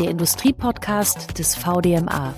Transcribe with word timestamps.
der 0.00 0.10
Industriepodcast 0.10 1.38
des 1.38 1.54
VDMA. 1.56 2.32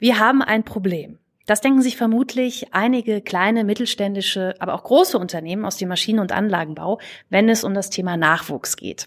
Wir 0.00 0.18
haben 0.18 0.42
ein 0.42 0.64
Problem. 0.64 1.18
Das 1.46 1.60
denken 1.60 1.80
sich 1.80 1.96
vermutlich 1.96 2.74
einige 2.74 3.20
kleine, 3.20 3.62
mittelständische, 3.62 4.56
aber 4.58 4.74
auch 4.74 4.82
große 4.82 5.16
Unternehmen 5.16 5.64
aus 5.64 5.76
dem 5.76 5.88
Maschinen- 5.88 6.18
und 6.18 6.32
Anlagenbau, 6.32 6.98
wenn 7.28 7.48
es 7.48 7.62
um 7.62 7.72
das 7.72 7.90
Thema 7.90 8.16
Nachwuchs 8.16 8.76
geht. 8.76 9.06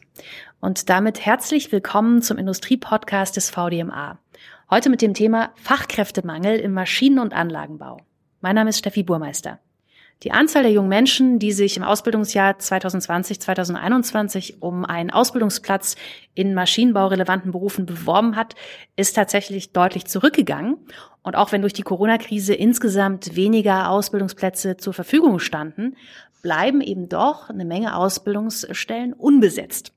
Und 0.62 0.90
damit 0.90 1.26
herzlich 1.26 1.74
willkommen 1.74 2.22
zum 2.22 2.38
Industriepodcast 2.38 3.36
des 3.36 3.50
VDMA. 3.50 4.18
Heute 4.70 4.90
mit 4.90 5.02
dem 5.02 5.14
Thema 5.14 5.52
Fachkräftemangel 5.56 6.58
im 6.58 6.74
Maschinen- 6.74 7.20
und 7.20 7.34
Anlagenbau. 7.34 7.98
Mein 8.40 8.56
Name 8.56 8.70
ist 8.70 8.80
Steffi 8.80 9.04
Burmeister. 9.04 9.60
Die 10.22 10.32
Anzahl 10.32 10.64
der 10.64 10.72
jungen 10.72 10.90
Menschen, 10.90 11.40
die 11.40 11.52
sich 11.52 11.76
im 11.76 11.84
Ausbildungsjahr 11.84 12.54
2020-2021 12.54 14.60
um 14.60 14.86
einen 14.86 15.10
Ausbildungsplatz 15.10 15.96
in 16.34 16.54
maschinenbaurelevanten 16.54 17.52
Berufen 17.52 17.86
beworben 17.86 18.36
hat, 18.36 18.56
ist 18.96 19.16
tatsächlich 19.16 19.74
deutlich 19.74 20.06
zurückgegangen. 20.06 20.78
Und 21.24 21.36
auch 21.36 21.52
wenn 21.52 21.62
durch 21.62 21.74
die 21.74 21.82
Corona-Krise 21.82 22.54
insgesamt 22.54 23.36
weniger 23.36 23.90
Ausbildungsplätze 23.90 24.78
zur 24.78 24.94
Verfügung 24.94 25.40
standen, 25.40 25.98
bleiben 26.42 26.82
eben 26.82 27.10
doch 27.10 27.50
eine 27.50 27.66
Menge 27.66 27.96
Ausbildungsstellen 27.96 29.14
unbesetzt. 29.14 29.94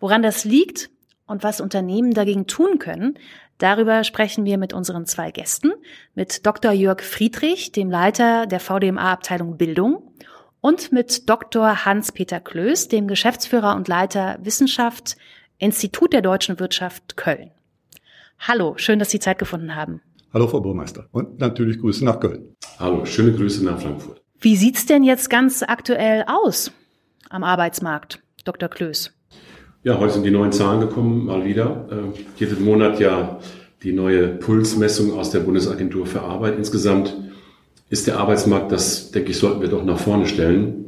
Woran 0.00 0.22
das 0.22 0.44
liegt 0.44 0.90
und 1.26 1.42
was 1.42 1.60
Unternehmen 1.60 2.14
dagegen 2.14 2.46
tun 2.46 2.78
können, 2.78 3.18
Darüber 3.62 4.02
sprechen 4.02 4.44
wir 4.44 4.58
mit 4.58 4.72
unseren 4.72 5.06
zwei 5.06 5.30
Gästen, 5.30 5.70
mit 6.16 6.44
Dr. 6.44 6.72
Jörg 6.72 7.00
Friedrich, 7.00 7.70
dem 7.70 7.92
Leiter 7.92 8.48
der 8.48 8.58
VDMA-Abteilung 8.58 9.56
Bildung, 9.56 10.12
und 10.60 10.90
mit 10.90 11.28
Dr. 11.30 11.84
Hans-Peter 11.84 12.40
Klöß, 12.40 12.88
dem 12.88 13.06
Geschäftsführer 13.06 13.76
und 13.76 13.86
Leiter 13.86 14.36
Wissenschaft, 14.42 15.16
Institut 15.58 16.12
der 16.12 16.22
deutschen 16.22 16.58
Wirtschaft 16.58 17.16
Köln. 17.16 17.52
Hallo, 18.40 18.74
schön, 18.78 18.98
dass 18.98 19.10
Sie 19.10 19.20
Zeit 19.20 19.38
gefunden 19.38 19.76
haben. 19.76 20.02
Hallo, 20.34 20.48
Frau 20.48 20.60
Burmeister. 20.60 21.06
Und 21.12 21.38
natürlich 21.38 21.78
Grüße 21.78 22.04
nach 22.04 22.18
Köln. 22.18 22.56
Hallo, 22.80 23.04
schöne 23.04 23.32
Grüße 23.32 23.64
nach 23.64 23.80
Frankfurt. 23.80 24.22
Wie 24.40 24.56
sieht's 24.56 24.86
denn 24.86 25.04
jetzt 25.04 25.30
ganz 25.30 25.62
aktuell 25.62 26.24
aus 26.26 26.72
am 27.30 27.44
Arbeitsmarkt, 27.44 28.24
Dr. 28.44 28.68
Klöß? 28.68 29.12
Ja, 29.84 29.98
heute 29.98 30.12
sind 30.12 30.22
die 30.22 30.30
neuen 30.30 30.52
Zahlen 30.52 30.80
gekommen, 30.80 31.24
mal 31.24 31.44
wieder. 31.44 31.88
Äh, 31.90 32.20
jeden 32.38 32.64
Monat 32.64 33.00
ja 33.00 33.40
die 33.82 33.92
neue 33.92 34.28
Pulsmessung 34.28 35.18
aus 35.18 35.30
der 35.30 35.40
Bundesagentur 35.40 36.06
für 36.06 36.22
Arbeit. 36.22 36.56
Insgesamt 36.56 37.16
ist 37.90 38.06
der 38.06 38.20
Arbeitsmarkt, 38.20 38.70
das 38.70 39.10
denke 39.10 39.32
ich, 39.32 39.38
sollten 39.38 39.60
wir 39.60 39.68
doch 39.68 39.84
nach 39.84 39.98
vorne 39.98 40.26
stellen, 40.26 40.84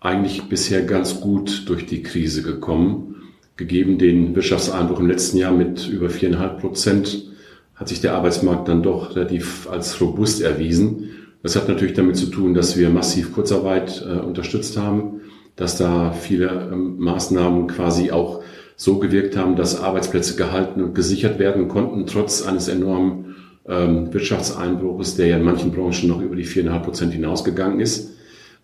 eigentlich 0.00 0.44
bisher 0.44 0.80
ganz 0.80 1.20
gut 1.20 1.64
durch 1.68 1.84
die 1.84 2.02
Krise 2.02 2.42
gekommen. 2.42 3.16
Gegeben 3.58 3.98
den 3.98 4.34
Wirtschaftseinbruch 4.34 5.00
im 5.00 5.08
letzten 5.08 5.36
Jahr 5.36 5.52
mit 5.52 5.86
über 5.86 6.08
viereinhalb 6.08 6.58
Prozent 6.58 7.30
hat 7.74 7.88
sich 7.90 8.00
der 8.00 8.14
Arbeitsmarkt 8.14 8.66
dann 8.66 8.82
doch 8.82 9.14
relativ 9.14 9.68
als 9.70 10.00
robust 10.00 10.40
erwiesen. 10.40 11.10
Das 11.42 11.54
hat 11.54 11.68
natürlich 11.68 11.92
damit 11.92 12.16
zu 12.16 12.28
tun, 12.28 12.54
dass 12.54 12.78
wir 12.78 12.88
massiv 12.88 13.34
Kurzarbeit 13.34 14.02
äh, 14.08 14.20
unterstützt 14.20 14.78
haben 14.78 15.20
dass 15.56 15.76
da 15.76 16.12
viele 16.12 16.70
ähm, 16.72 16.98
Maßnahmen 16.98 17.66
quasi 17.66 18.10
auch 18.10 18.42
so 18.76 18.98
gewirkt 18.98 19.36
haben, 19.36 19.56
dass 19.56 19.80
Arbeitsplätze 19.80 20.36
gehalten 20.36 20.82
und 20.82 20.94
gesichert 20.94 21.38
werden 21.38 21.68
konnten, 21.68 22.06
trotz 22.06 22.42
eines 22.42 22.68
enormen 22.68 23.36
ähm, 23.68 24.12
Wirtschaftseinbruches, 24.12 25.16
der 25.16 25.28
ja 25.28 25.36
in 25.36 25.44
manchen 25.44 25.72
Branchen 25.72 26.08
noch 26.08 26.20
über 26.20 26.36
die 26.36 26.44
viereinhalb 26.44 26.84
Prozent 26.84 27.12
hinausgegangen 27.12 27.80
ist. 27.80 28.10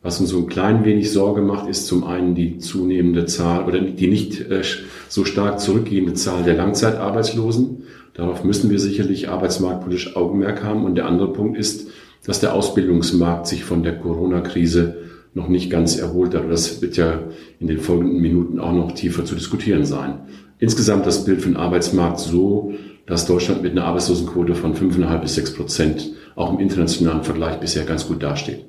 Was 0.02 0.20
uns 0.20 0.30
so 0.30 0.38
ein 0.38 0.46
klein 0.46 0.84
wenig 0.84 1.12
Sorge 1.12 1.42
macht, 1.42 1.68
ist 1.68 1.86
zum 1.86 2.04
einen 2.04 2.34
die 2.34 2.58
zunehmende 2.58 3.26
Zahl 3.26 3.64
oder 3.64 3.80
die 3.80 4.06
nicht 4.06 4.40
äh, 4.50 4.62
so 5.08 5.24
stark 5.24 5.60
zurückgehende 5.60 6.14
Zahl 6.14 6.44
der 6.44 6.54
Langzeitarbeitslosen. 6.54 7.82
Darauf 8.14 8.42
müssen 8.42 8.70
wir 8.70 8.78
sicherlich 8.78 9.28
arbeitsmarktpolitisch 9.28 10.16
Augenmerk 10.16 10.64
haben. 10.64 10.84
Und 10.84 10.96
der 10.96 11.06
andere 11.06 11.32
Punkt 11.32 11.58
ist, 11.58 11.88
dass 12.24 12.40
der 12.40 12.54
Ausbildungsmarkt 12.54 13.46
sich 13.46 13.64
von 13.64 13.82
der 13.82 13.98
Corona-Krise 13.98 14.96
noch 15.38 15.48
nicht 15.48 15.70
ganz 15.70 15.96
erholt 15.96 16.34
hat. 16.34 16.50
Das 16.50 16.82
wird 16.82 16.96
ja 16.96 17.20
in 17.60 17.68
den 17.68 17.78
folgenden 17.78 18.20
Minuten 18.20 18.58
auch 18.60 18.72
noch 18.72 18.92
tiefer 18.92 19.24
zu 19.24 19.34
diskutieren 19.34 19.84
sein. 19.84 20.20
Insgesamt 20.58 21.06
das 21.06 21.24
Bild 21.24 21.40
für 21.40 21.48
den 21.48 21.56
Arbeitsmarkt 21.56 22.18
so, 22.18 22.74
dass 23.06 23.26
Deutschland 23.26 23.62
mit 23.62 23.72
einer 23.72 23.84
Arbeitslosenquote 23.84 24.54
von 24.54 24.74
5,5 24.74 25.18
bis 25.20 25.34
6 25.36 25.54
Prozent 25.54 26.10
auch 26.34 26.52
im 26.52 26.60
internationalen 26.60 27.22
Vergleich 27.22 27.58
bisher 27.60 27.84
ganz 27.84 28.06
gut 28.06 28.22
dasteht. 28.22 28.66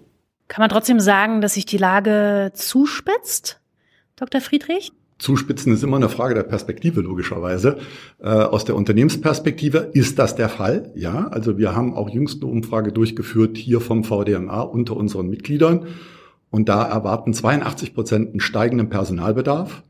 Kann 0.47 0.61
man 0.61 0.69
trotzdem 0.69 0.99
sagen, 0.99 1.41
dass 1.41 1.55
sich 1.55 1.65
die 1.65 1.77
Lage 1.77 2.51
zuspitzt, 2.53 3.59
Dr. 4.15 4.41
Friedrich? 4.41 4.91
Zuspitzen 5.19 5.73
ist 5.73 5.83
immer 5.83 5.97
eine 5.97 6.07
Frage 6.07 6.33
der 6.33 6.43
Perspektive, 6.43 7.01
logischerweise. 7.01 7.77
Äh, 8.19 8.29
aus 8.29 8.63
der 8.63 8.75
Unternehmensperspektive 8.75 9.89
ist 9.93 10.17
das 10.17 10.35
der 10.35 10.47
Fall. 10.47 10.91
Ja, 10.95 11.27
also 11.27 11.57
wir 11.57 11.75
haben 11.75 11.93
auch 11.93 12.09
jüngste 12.09 12.45
Umfrage 12.45 12.93
durchgeführt 12.93 13.57
hier 13.57 13.81
vom 13.81 14.05
VDMA 14.05 14.61
unter 14.61 14.95
unseren 14.95 15.29
Mitgliedern. 15.29 15.87
Und 16.51 16.69
da 16.69 16.83
erwarten 16.83 17.33
82 17.33 17.93
Prozent 17.93 18.29
einen 18.31 18.39
steigenden 18.39 18.89
Personalbedarf 18.89 19.83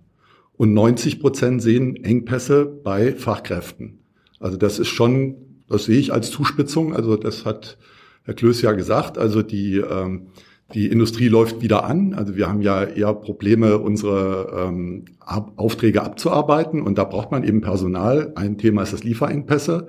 und 0.59 0.73
90 0.73 1.21
Prozent 1.21 1.61
sehen 1.61 2.03
Engpässe 2.03 2.65
bei 2.65 3.13
Fachkräften. 3.13 3.99
Also 4.41 4.57
das 4.57 4.77
ist 4.77 4.89
schon, 4.89 5.35
das 5.69 5.85
sehe 5.85 5.99
ich 5.99 6.11
als 6.11 6.31
Zuspitzung. 6.31 6.93
Also 6.93 7.15
das 7.15 7.45
hat 7.45 7.77
Herr 8.23 8.33
Klöß 8.33 8.61
ja 8.61 8.73
gesagt. 8.73 9.17
Also 9.17 9.41
die, 9.41 9.77
ähm, 9.77 10.27
die 10.73 10.87
Industrie 10.87 11.29
läuft 11.29 11.61
wieder 11.61 11.85
an. 11.85 12.13
Also 12.13 12.35
wir 12.35 12.47
haben 12.49 12.61
ja 12.61 12.83
eher 12.83 13.13
Probleme, 13.13 13.77
unsere 13.79 14.67
ähm, 14.67 15.05
Aufträge 15.25 16.03
abzuarbeiten. 16.03 16.81
Und 16.81 16.97
da 16.97 17.05
braucht 17.05 17.31
man 17.31 17.43
eben 17.43 17.61
Personal. 17.61 18.33
Ein 18.35 18.57
Thema 18.57 18.83
ist 18.83 18.91
das 18.91 19.05
Lieferengpässe, 19.05 19.87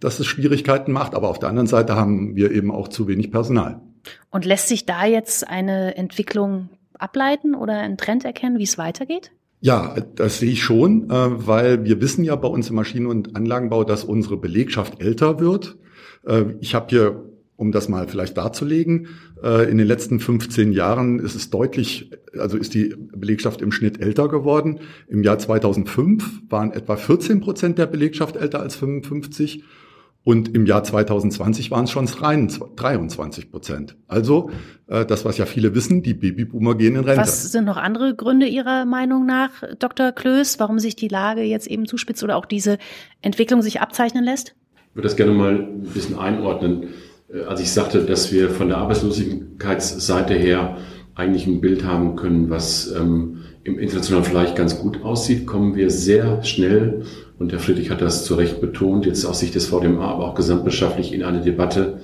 dass 0.00 0.18
es 0.18 0.26
Schwierigkeiten 0.26 0.90
macht. 0.90 1.14
Aber 1.14 1.28
auf 1.28 1.38
der 1.38 1.48
anderen 1.48 1.68
Seite 1.68 1.94
haben 1.94 2.34
wir 2.34 2.50
eben 2.50 2.72
auch 2.72 2.88
zu 2.88 3.06
wenig 3.06 3.30
Personal. 3.30 3.80
Und 4.30 4.44
lässt 4.44 4.68
sich 4.68 4.86
da 4.86 5.04
jetzt 5.04 5.46
eine 5.46 5.96
Entwicklung 5.96 6.68
ableiten 6.98 7.54
oder 7.54 7.78
einen 7.78 7.96
Trend 7.96 8.24
erkennen, 8.24 8.58
wie 8.58 8.64
es 8.64 8.78
weitergeht? 8.78 9.32
Ja, 9.62 9.94
das 10.14 10.38
sehe 10.38 10.52
ich 10.52 10.62
schon, 10.62 11.10
äh, 11.10 11.46
weil 11.46 11.84
wir 11.84 12.00
wissen 12.00 12.24
ja 12.24 12.34
bei 12.36 12.48
uns 12.48 12.70
im 12.70 12.76
Maschinen- 12.76 13.06
und 13.06 13.36
Anlagenbau, 13.36 13.84
dass 13.84 14.04
unsere 14.04 14.38
Belegschaft 14.38 15.02
älter 15.02 15.38
wird. 15.38 15.76
Äh, 16.26 16.44
ich 16.60 16.74
habe 16.74 16.86
hier, 16.88 17.24
um 17.56 17.70
das 17.70 17.90
mal 17.90 18.08
vielleicht 18.08 18.38
darzulegen, 18.38 19.08
äh, 19.42 19.70
in 19.70 19.76
den 19.76 19.86
letzten 19.86 20.18
15 20.18 20.72
Jahren 20.72 21.18
ist 21.18 21.34
es 21.34 21.50
deutlich, 21.50 22.10
also 22.38 22.56
ist 22.56 22.72
die 22.72 22.94
Belegschaft 23.14 23.60
im 23.60 23.70
Schnitt 23.70 24.00
älter 24.00 24.28
geworden. 24.28 24.80
Im 25.08 25.22
Jahr 25.22 25.38
2005 25.38 26.40
waren 26.48 26.72
etwa 26.72 26.96
14 26.96 27.40
Prozent 27.40 27.76
der 27.76 27.86
Belegschaft 27.86 28.36
älter 28.36 28.60
als 28.60 28.76
55 28.76 29.62
und 30.22 30.54
im 30.54 30.66
Jahr 30.66 30.84
2020 30.84 31.70
waren 31.70 31.84
es 31.84 31.90
schon 31.90 32.06
23 32.06 33.50
Prozent. 33.50 33.96
Also 34.06 34.50
äh, 34.86 35.06
das, 35.06 35.24
was 35.24 35.38
ja 35.38 35.46
viele 35.46 35.74
wissen, 35.74 36.02
die 36.02 36.14
Babyboomer 36.14 36.74
gehen 36.74 36.94
in 36.96 37.04
Rente. 37.04 37.22
Was 37.22 37.50
sind 37.50 37.64
noch 37.64 37.78
andere 37.78 38.14
Gründe 38.14 38.46
Ihrer 38.46 38.84
Meinung 38.84 39.24
nach, 39.24 39.50
Dr. 39.78 40.12
Klöß, 40.12 40.60
warum 40.60 40.78
sich 40.78 40.94
die 40.94 41.08
Lage 41.08 41.42
jetzt 41.42 41.66
eben 41.66 41.86
zuspitzt 41.86 42.22
oder 42.22 42.36
auch 42.36 42.44
diese 42.44 42.78
Entwicklung 43.22 43.62
sich 43.62 43.80
abzeichnen 43.80 44.24
lässt? 44.24 44.54
Ich 44.90 44.96
würde 44.96 45.08
das 45.08 45.16
gerne 45.16 45.32
mal 45.32 45.54
ein 45.54 45.82
bisschen 45.94 46.18
einordnen. 46.18 46.88
Äh, 47.32 47.44
als 47.44 47.60
ich 47.60 47.70
sagte, 47.70 48.04
dass 48.04 48.30
wir 48.30 48.50
von 48.50 48.68
der 48.68 48.78
Arbeitslosigkeitsseite 48.78 50.34
her 50.34 50.76
eigentlich 51.20 51.46
ein 51.46 51.60
Bild 51.60 51.84
haben 51.84 52.16
können, 52.16 52.50
was 52.50 52.92
ähm, 52.98 53.42
im 53.62 53.78
internationalen 53.78 54.24
Vergleich 54.24 54.54
ganz 54.54 54.80
gut 54.80 55.04
aussieht, 55.04 55.46
kommen 55.46 55.76
wir 55.76 55.90
sehr 55.90 56.42
schnell 56.44 57.02
und 57.38 57.52
Herr 57.52 57.60
Friedrich 57.60 57.90
hat 57.90 58.00
das 58.00 58.24
zu 58.24 58.34
Recht 58.34 58.60
betont, 58.60 59.06
jetzt 59.06 59.24
aus 59.26 59.40
Sicht 59.40 59.54
des 59.54 59.66
VDMA, 59.66 60.12
aber 60.12 60.28
auch 60.28 60.34
gesamtwirtschaftlich 60.34 61.12
in 61.12 61.22
eine 61.22 61.42
Debatte, 61.42 62.00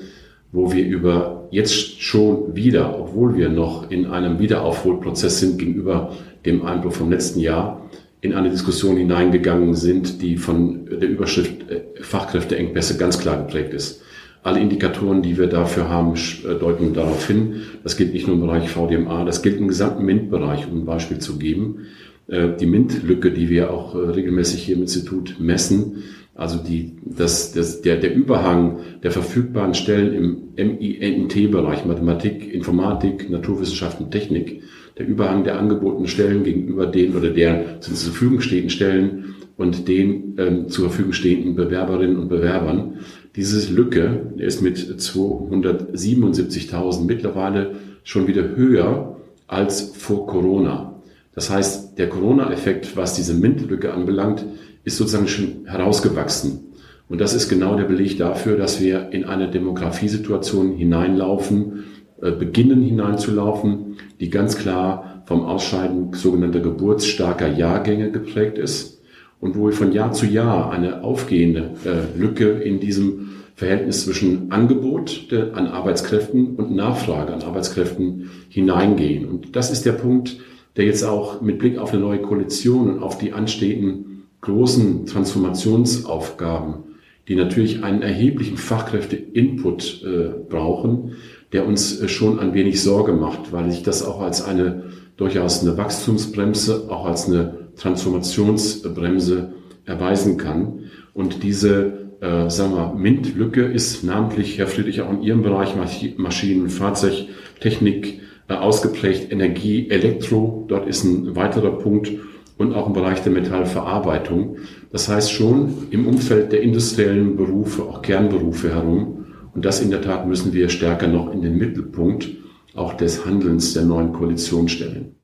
wo 0.52 0.72
wir 0.72 0.84
über 0.86 1.48
jetzt 1.50 2.02
schon 2.02 2.54
wieder, 2.54 3.00
obwohl 3.00 3.36
wir 3.36 3.48
noch 3.48 3.90
in 3.90 4.06
einem 4.06 4.38
Wiederaufholprozess 4.38 5.40
sind 5.40 5.58
gegenüber 5.58 6.12
dem 6.44 6.64
Einbruch 6.64 6.92
vom 6.92 7.10
letzten 7.10 7.40
Jahr, 7.40 7.82
in 8.20 8.34
eine 8.34 8.50
Diskussion 8.50 8.96
hineingegangen 8.96 9.74
sind, 9.74 10.20
die 10.20 10.36
von 10.36 10.86
der 10.86 11.08
Überschrift 11.08 11.70
äh, 11.70 11.82
Fachkräfteengpässe 12.00 12.98
ganz 12.98 13.18
klar 13.18 13.38
geprägt 13.38 13.72
ist. 13.72 14.02
Alle 14.46 14.60
Indikatoren, 14.60 15.22
die 15.22 15.36
wir 15.38 15.48
dafür 15.48 15.88
haben, 15.88 16.14
äh, 16.14 16.54
deuten 16.54 16.94
darauf 16.94 17.26
hin. 17.26 17.62
Das 17.82 17.96
gilt 17.96 18.12
nicht 18.12 18.28
nur 18.28 18.36
im 18.36 18.42
Bereich 18.42 18.68
VDMA, 18.68 19.24
das 19.24 19.42
gilt 19.42 19.58
im 19.58 19.66
gesamten 19.66 20.04
MINT-Bereich, 20.04 20.68
um 20.70 20.82
ein 20.82 20.84
Beispiel 20.84 21.18
zu 21.18 21.36
geben. 21.36 21.86
Äh, 22.28 22.50
die 22.60 22.66
MINT-Lücke, 22.66 23.32
die 23.32 23.50
wir 23.50 23.72
auch 23.72 23.96
äh, 23.96 23.98
regelmäßig 23.98 24.62
hier 24.62 24.76
im 24.76 24.82
Institut 24.82 25.40
messen, 25.40 26.04
also 26.36 26.58
die, 26.62 26.92
das, 27.04 27.54
das, 27.54 27.82
der, 27.82 27.96
der 27.96 28.14
Überhang 28.14 28.78
der 29.02 29.10
verfügbaren 29.10 29.74
Stellen 29.74 30.14
im 30.14 30.68
MINT-Bereich, 30.78 31.84
Mathematik, 31.84 32.54
Informatik, 32.54 33.28
Naturwissenschaften, 33.28 34.12
Technik, 34.12 34.62
der 34.96 35.08
Überhang 35.08 35.42
der 35.42 35.58
angebotenen 35.58 36.06
Stellen 36.06 36.44
gegenüber 36.44 36.86
den 36.86 37.16
oder 37.16 37.30
der 37.30 37.80
zur 37.80 37.96
Verfügung 37.96 38.40
stehenden 38.40 38.70
Stellen 38.70 39.34
und 39.56 39.88
den 39.88 40.34
ähm, 40.38 40.68
zur 40.68 40.90
Verfügung 40.90 41.12
stehenden 41.12 41.54
Bewerberinnen 41.54 42.18
und 42.18 42.28
Bewerbern. 42.28 42.98
Diese 43.36 43.72
Lücke 43.72 44.32
ist 44.36 44.60
mit 44.62 44.76
277.000 44.78 47.04
mittlerweile 47.04 47.76
schon 48.04 48.26
wieder 48.26 48.54
höher 48.54 49.16
als 49.46 49.92
vor 49.96 50.26
Corona. 50.26 51.00
Das 51.34 51.48
heißt, 51.50 51.98
der 51.98 52.08
Corona-Effekt, 52.08 52.96
was 52.96 53.14
diese 53.14 53.34
MINT-Lücke 53.34 53.92
anbelangt, 53.92 54.46
ist 54.84 54.96
sozusagen 54.96 55.28
schon 55.28 55.66
herausgewachsen. 55.66 56.60
Und 57.08 57.20
das 57.20 57.34
ist 57.34 57.48
genau 57.48 57.76
der 57.76 57.84
Beleg 57.84 58.18
dafür, 58.18 58.56
dass 58.56 58.80
wir 58.80 59.10
in 59.10 59.24
eine 59.24 59.48
Demografiesituation 59.50 60.72
hineinlaufen, 60.72 61.84
äh, 62.20 62.32
beginnen 62.32 62.82
hineinzulaufen, 62.82 63.98
die 64.18 64.30
ganz 64.30 64.56
klar 64.56 65.22
vom 65.26 65.44
Ausscheiden 65.44 66.12
sogenannter 66.14 66.60
geburtsstarker 66.60 67.48
Jahrgänge 67.48 68.10
geprägt 68.10 68.58
ist 68.58 68.95
und 69.40 69.56
wo 69.56 69.66
wir 69.66 69.72
von 69.72 69.92
Jahr 69.92 70.12
zu 70.12 70.26
Jahr 70.26 70.70
eine 70.70 71.04
aufgehende 71.04 71.72
äh, 71.84 72.18
Lücke 72.18 72.50
in 72.50 72.80
diesem 72.80 73.30
Verhältnis 73.54 74.04
zwischen 74.04 74.52
Angebot 74.52 75.32
an 75.32 75.66
Arbeitskräften 75.66 76.56
und 76.56 76.74
Nachfrage 76.74 77.32
an 77.32 77.42
Arbeitskräften 77.42 78.30
hineingehen. 78.50 79.24
Und 79.24 79.56
das 79.56 79.70
ist 79.70 79.86
der 79.86 79.92
Punkt, 79.92 80.36
der 80.76 80.84
jetzt 80.84 81.04
auch 81.04 81.40
mit 81.40 81.58
Blick 81.58 81.78
auf 81.78 81.92
eine 81.92 82.02
neue 82.02 82.20
Koalition 82.20 82.90
und 82.90 83.02
auf 83.02 83.16
die 83.16 83.32
anstehenden 83.32 84.24
großen 84.42 85.06
Transformationsaufgaben 85.06 86.84
die 87.28 87.34
natürlich 87.34 87.82
einen 87.82 88.02
erheblichen 88.02 88.56
Fachkräfte-Input 88.56 90.04
äh, 90.04 90.28
brauchen, 90.48 91.16
der 91.52 91.66
uns 91.66 92.00
äh, 92.00 92.08
schon 92.08 92.38
ein 92.38 92.54
wenig 92.54 92.82
Sorge 92.82 93.12
macht, 93.12 93.52
weil 93.52 93.70
sich 93.70 93.82
das 93.82 94.04
auch 94.04 94.20
als 94.20 94.42
eine 94.42 94.84
durchaus 95.16 95.62
eine 95.62 95.76
Wachstumsbremse, 95.76 96.86
auch 96.88 97.06
als 97.06 97.26
eine 97.26 97.65
Transformationsbremse 97.76 99.52
erweisen 99.84 100.36
kann. 100.36 100.90
Und 101.14 101.42
diese, 101.42 102.10
äh, 102.20 102.50
sagen 102.50 102.74
wir, 102.74 102.94
MINT-Lücke 102.94 103.62
ist 103.62 104.04
namentlich, 104.04 104.58
Herr 104.58 104.66
Friedrich, 104.66 105.00
auch 105.02 105.12
in 105.12 105.22
Ihrem 105.22 105.42
Bereich 105.42 105.74
Maschinen, 106.16 106.68
Fahrzeugtechnik 106.68 108.20
äh, 108.48 108.54
ausgeprägt, 108.54 109.32
Energie, 109.32 109.88
Elektro, 109.90 110.64
dort 110.68 110.86
ist 110.86 111.04
ein 111.04 111.36
weiterer 111.36 111.78
Punkt 111.78 112.12
und 112.58 112.74
auch 112.74 112.86
im 112.86 112.92
Bereich 112.92 113.22
der 113.22 113.32
Metallverarbeitung. 113.32 114.58
Das 114.90 115.08
heißt 115.08 115.30
schon 115.32 115.88
im 115.90 116.06
Umfeld 116.06 116.52
der 116.52 116.62
industriellen 116.62 117.36
Berufe, 117.36 117.82
auch 117.82 118.02
Kernberufe 118.02 118.74
herum. 118.74 119.26
Und 119.54 119.64
das 119.64 119.80
in 119.80 119.90
der 119.90 120.02
Tat 120.02 120.26
müssen 120.26 120.52
wir 120.52 120.68
stärker 120.68 121.06
noch 121.06 121.32
in 121.32 121.42
den 121.42 121.56
Mittelpunkt 121.56 122.28
auch 122.74 122.94
des 122.94 123.24
Handelns 123.24 123.72
der 123.72 123.84
neuen 123.84 124.12
Koalition 124.12 124.68
stellen. 124.68 125.16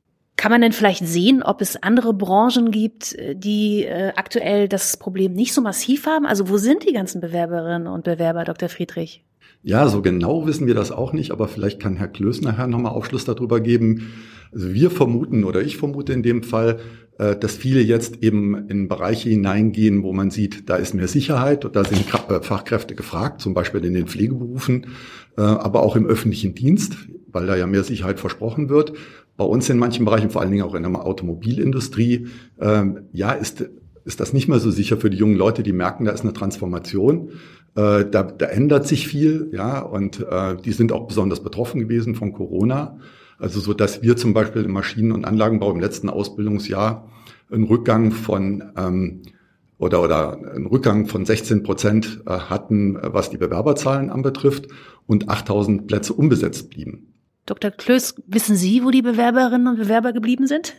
Kann 0.43 0.51
man 0.51 0.61
denn 0.61 0.73
vielleicht 0.73 1.07
sehen, 1.07 1.45
ob 1.45 1.61
es 1.61 1.81
andere 1.85 2.13
Branchen 2.13 2.73
gibt, 2.73 3.17
die 3.33 3.85
äh, 3.85 4.11
aktuell 4.17 4.67
das 4.67 4.97
Problem 4.97 5.35
nicht 5.35 5.55
so 5.55 5.61
massiv 5.61 6.07
haben? 6.07 6.27
Also 6.27 6.49
wo 6.49 6.57
sind 6.57 6.85
die 6.85 6.93
ganzen 6.93 7.21
Bewerberinnen 7.21 7.87
und 7.87 8.03
Bewerber, 8.03 8.43
Dr. 8.43 8.69
Friedrich? 8.69 9.25
Ja, 9.63 9.87
so 9.87 10.03
genau 10.03 10.45
wissen 10.45 10.67
wir 10.67 10.75
das 10.75 10.91
auch 10.91 11.13
nicht, 11.13 11.31
aber 11.31 11.47
vielleicht 11.47 11.79
kann 11.79 11.95
Herr 11.95 12.09
Klöß 12.09 12.41
nachher 12.41 12.67
nochmal 12.67 12.91
Aufschluss 12.91 13.25
darüber 13.25 13.61
geben. 13.61 14.13
Also 14.51 14.75
wir 14.75 14.91
vermuten 14.91 15.45
oder 15.45 15.63
ich 15.63 15.77
vermute 15.77 16.13
in 16.13 16.25
dem 16.25 16.43
Fall, 16.43 16.81
äh, 17.19 17.37
dass 17.37 17.55
viele 17.55 17.81
jetzt 17.81 18.25
eben 18.25 18.69
in 18.69 18.89
Bereiche 18.89 19.29
hineingehen, 19.29 20.03
wo 20.03 20.13
man 20.13 20.33
sieht, 20.33 20.69
da 20.69 20.75
ist 20.75 20.93
mehr 20.93 21.07
Sicherheit 21.07 21.65
und 21.65 21.77
da 21.77 21.85
sind 21.85 22.05
äh, 22.29 22.43
Fachkräfte 22.43 22.97
gefragt, 22.97 23.41
zum 23.41 23.55
Beispiel 23.55 23.85
in 23.85 23.95
den 23.95 24.09
Pflegeberufen, 24.09 24.89
äh, 25.39 25.43
aber 25.43 25.85
auch 25.85 25.95
im 25.95 26.07
öffentlichen 26.07 26.57
Dienst, 26.57 26.97
weil 27.29 27.47
da 27.47 27.55
ja 27.55 27.69
mehr 27.69 27.85
Sicherheit 27.85 28.19
versprochen 28.19 28.69
wird. 28.69 28.95
Bei 29.43 29.49
uns 29.49 29.69
in 29.69 29.77
manchen 29.77 30.05
Bereichen, 30.05 30.31
vor 30.31 30.41
allen 30.41 30.53
Dingen 30.53 30.63
auch 30.63 30.77
in 30.77 30.85
der 30.85 31.05
Automobilindustrie, 31.05 32.29
ähm, 32.61 33.09
ja, 33.13 33.33
ist, 33.33 33.69
ist 34.05 34.21
das 34.21 34.33
nicht 34.33 34.47
mehr 34.47 34.61
so 34.61 34.71
sicher 34.71 34.97
für 34.99 35.11
die 35.11 35.17
jungen 35.17 35.35
Leute, 35.35 35.65
die 35.65 35.73
merken, 35.73 36.05
da 36.05 36.13
ist 36.13 36.23
eine 36.23 36.33
Transformation. 36.33 37.31
Da, 37.75 38.05
da 38.05 38.47
ändert 38.47 38.87
sich 38.87 39.09
viel, 39.09 39.49
ja, 39.53 39.81
und 39.81 40.25
die 40.65 40.73
sind 40.73 40.93
auch 40.93 41.07
besonders 41.09 41.43
betroffen 41.43 41.81
gewesen 41.81 42.15
von 42.15 42.35
Corona. 42.35 42.99
Also 43.39 43.61
so, 43.61 43.73
dass 43.73 44.03
wir 44.03 44.17
zum 44.17 44.35
Beispiel 44.35 44.63
im 44.65 44.73
Maschinen- 44.73 45.11
und 45.11 45.25
Anlagenbau 45.25 45.73
im 45.73 45.81
letzten 45.81 46.11
Ausbildungsjahr 46.11 47.09
einen 47.51 47.65
Rückgang 47.65 48.13
von 48.13 48.63
ähm, 48.77 49.23
oder, 49.79 50.01
oder 50.01 50.39
einen 50.55 50.67
Rückgang 50.67 51.07
von 51.07 51.27
16 51.27 51.65
Prozent 51.65 52.23
äh, 52.27 52.31
hatten, 52.31 52.97
was 53.03 53.31
die 53.31 53.39
Bewerberzahlen 53.39 54.11
anbetrifft 54.11 54.69
und 55.09 55.29
8000 55.29 55.89
Plätze 55.89 56.13
unbesetzt 56.13 56.71
blieben. 56.71 57.12
Dr. 57.47 57.71
Klöß, 57.71 58.15
wissen 58.27 58.57
Sie, 58.57 58.85
wo 58.85 58.91
die 58.91 59.03
Bewerberinnen 59.03 59.67
und 59.67 59.77
Bewerber 59.77 60.13
geblieben 60.13 60.47
sind? 60.47 60.75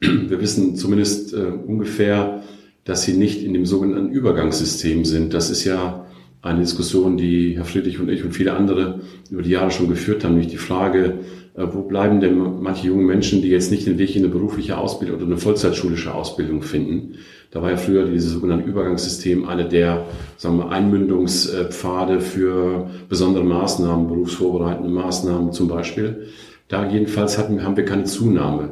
Wir 0.00 0.40
wissen 0.40 0.76
zumindest 0.76 1.32
äh, 1.34 1.46
ungefähr, 1.46 2.42
dass 2.84 3.02
sie 3.02 3.14
nicht 3.14 3.42
in 3.42 3.54
dem 3.54 3.66
sogenannten 3.66 4.12
Übergangssystem 4.12 5.04
sind. 5.04 5.32
Das 5.32 5.50
ist 5.50 5.64
ja 5.64 6.06
eine 6.42 6.60
Diskussion, 6.60 7.16
die 7.16 7.56
Herr 7.56 7.64
Friedrich 7.64 7.98
und 7.98 8.10
ich 8.10 8.22
und 8.22 8.32
viele 8.32 8.52
andere 8.52 9.00
über 9.30 9.42
die 9.42 9.50
Jahre 9.50 9.70
schon 9.70 9.88
geführt 9.88 10.24
haben, 10.24 10.32
nämlich 10.32 10.50
die 10.50 10.58
Frage, 10.58 11.20
wo 11.56 11.82
bleiben 11.82 12.20
denn 12.20 12.62
manche 12.62 12.88
junge 12.88 13.04
Menschen, 13.04 13.40
die 13.40 13.48
jetzt 13.48 13.70
nicht 13.70 13.86
den 13.86 13.96
Weg 13.98 14.16
in 14.16 14.24
eine 14.24 14.32
berufliche 14.32 14.76
Ausbildung 14.76 15.18
oder 15.18 15.26
eine 15.26 15.36
vollzeitschulische 15.36 16.12
Ausbildung 16.12 16.62
finden? 16.62 17.14
Da 17.52 17.62
war 17.62 17.70
ja 17.70 17.76
früher 17.76 18.06
dieses 18.06 18.32
sogenannte 18.32 18.68
Übergangssystem 18.68 19.48
eine 19.48 19.68
der, 19.68 20.04
sagen 20.36 20.56
wir, 20.58 20.70
Einmündungspfade 20.70 22.20
für 22.20 22.90
besondere 23.08 23.44
Maßnahmen, 23.44 24.08
berufsvorbereitende 24.08 24.90
Maßnahmen 24.90 25.52
zum 25.52 25.68
Beispiel. 25.68 26.26
Da 26.66 26.90
jedenfalls 26.90 27.38
hatten, 27.38 27.62
haben 27.62 27.76
wir 27.76 27.84
keine 27.84 28.04
Zunahme. 28.04 28.70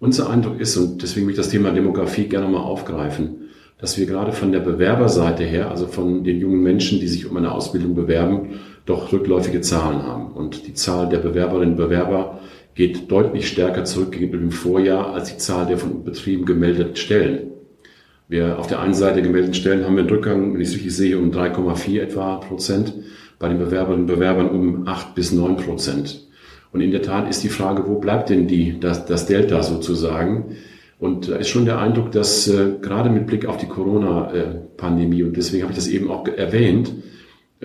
Unser 0.00 0.30
Eindruck 0.30 0.58
ist, 0.58 0.76
und 0.78 1.02
deswegen 1.02 1.26
will 1.26 1.32
ich 1.32 1.36
das 1.36 1.50
Thema 1.50 1.70
Demografie 1.70 2.24
gerne 2.24 2.48
mal 2.48 2.60
aufgreifen, 2.60 3.50
dass 3.78 3.98
wir 3.98 4.06
gerade 4.06 4.32
von 4.32 4.52
der 4.52 4.60
Bewerberseite 4.60 5.44
her, 5.44 5.70
also 5.70 5.86
von 5.86 6.24
den 6.24 6.40
jungen 6.40 6.62
Menschen, 6.62 7.00
die 7.00 7.08
sich 7.08 7.28
um 7.28 7.36
eine 7.36 7.52
Ausbildung 7.52 7.94
bewerben, 7.94 8.60
doch 8.86 9.12
rückläufige 9.12 9.60
Zahlen 9.60 10.02
haben. 10.02 10.32
Und 10.32 10.66
die 10.66 10.74
Zahl 10.74 11.08
der 11.08 11.18
Bewerberinnen 11.18 11.70
und 11.70 11.76
Bewerber 11.76 12.40
geht 12.74 13.10
deutlich 13.10 13.48
stärker 13.48 13.84
zurück 13.84 14.12
gegenüber 14.12 14.38
dem 14.38 14.50
Vorjahr 14.50 15.12
als 15.12 15.30
die 15.30 15.38
Zahl 15.38 15.66
der 15.66 15.78
von 15.78 16.04
Betrieben 16.04 16.44
gemeldeten 16.44 16.96
Stellen. 16.96 17.50
Wir 18.28 18.58
auf 18.58 18.66
der 18.66 18.80
einen 18.80 18.94
Seite 18.94 19.20
gemeldeten 19.20 19.54
Stellen 19.54 19.84
haben 19.84 19.94
wir 19.94 20.00
einen 20.00 20.10
Rückgang, 20.10 20.54
wenn 20.54 20.60
ich 20.60 20.68
es 20.68 20.74
richtig 20.74 20.96
sehe, 20.96 21.18
um 21.18 21.30
3,4 21.30 22.00
etwa 22.00 22.36
Prozent, 22.36 22.94
bei 23.38 23.48
den 23.48 23.58
Bewerberinnen 23.58 24.02
und 24.02 24.06
Bewerbern 24.06 24.48
um 24.48 24.88
8 24.88 25.14
bis 25.14 25.32
9 25.32 25.56
Prozent. 25.56 26.26
Und 26.72 26.80
in 26.80 26.92
der 26.92 27.02
Tat 27.02 27.28
ist 27.28 27.42
die 27.42 27.50
Frage, 27.50 27.86
wo 27.86 27.98
bleibt 27.98 28.30
denn 28.30 28.46
die, 28.46 28.80
das, 28.80 29.04
das 29.04 29.26
Delta 29.26 29.62
sozusagen? 29.62 30.56
Und 30.98 31.28
da 31.28 31.36
ist 31.36 31.48
schon 31.48 31.66
der 31.66 31.78
Eindruck, 31.78 32.12
dass 32.12 32.48
äh, 32.48 32.76
gerade 32.80 33.10
mit 33.10 33.26
Blick 33.26 33.44
auf 33.44 33.58
die 33.58 33.66
Corona-Pandemie, 33.66 35.24
und 35.24 35.36
deswegen 35.36 35.64
habe 35.64 35.72
ich 35.72 35.78
das 35.78 35.88
eben 35.88 36.10
auch 36.10 36.26
erwähnt, 36.26 36.88
äh, 36.88 36.92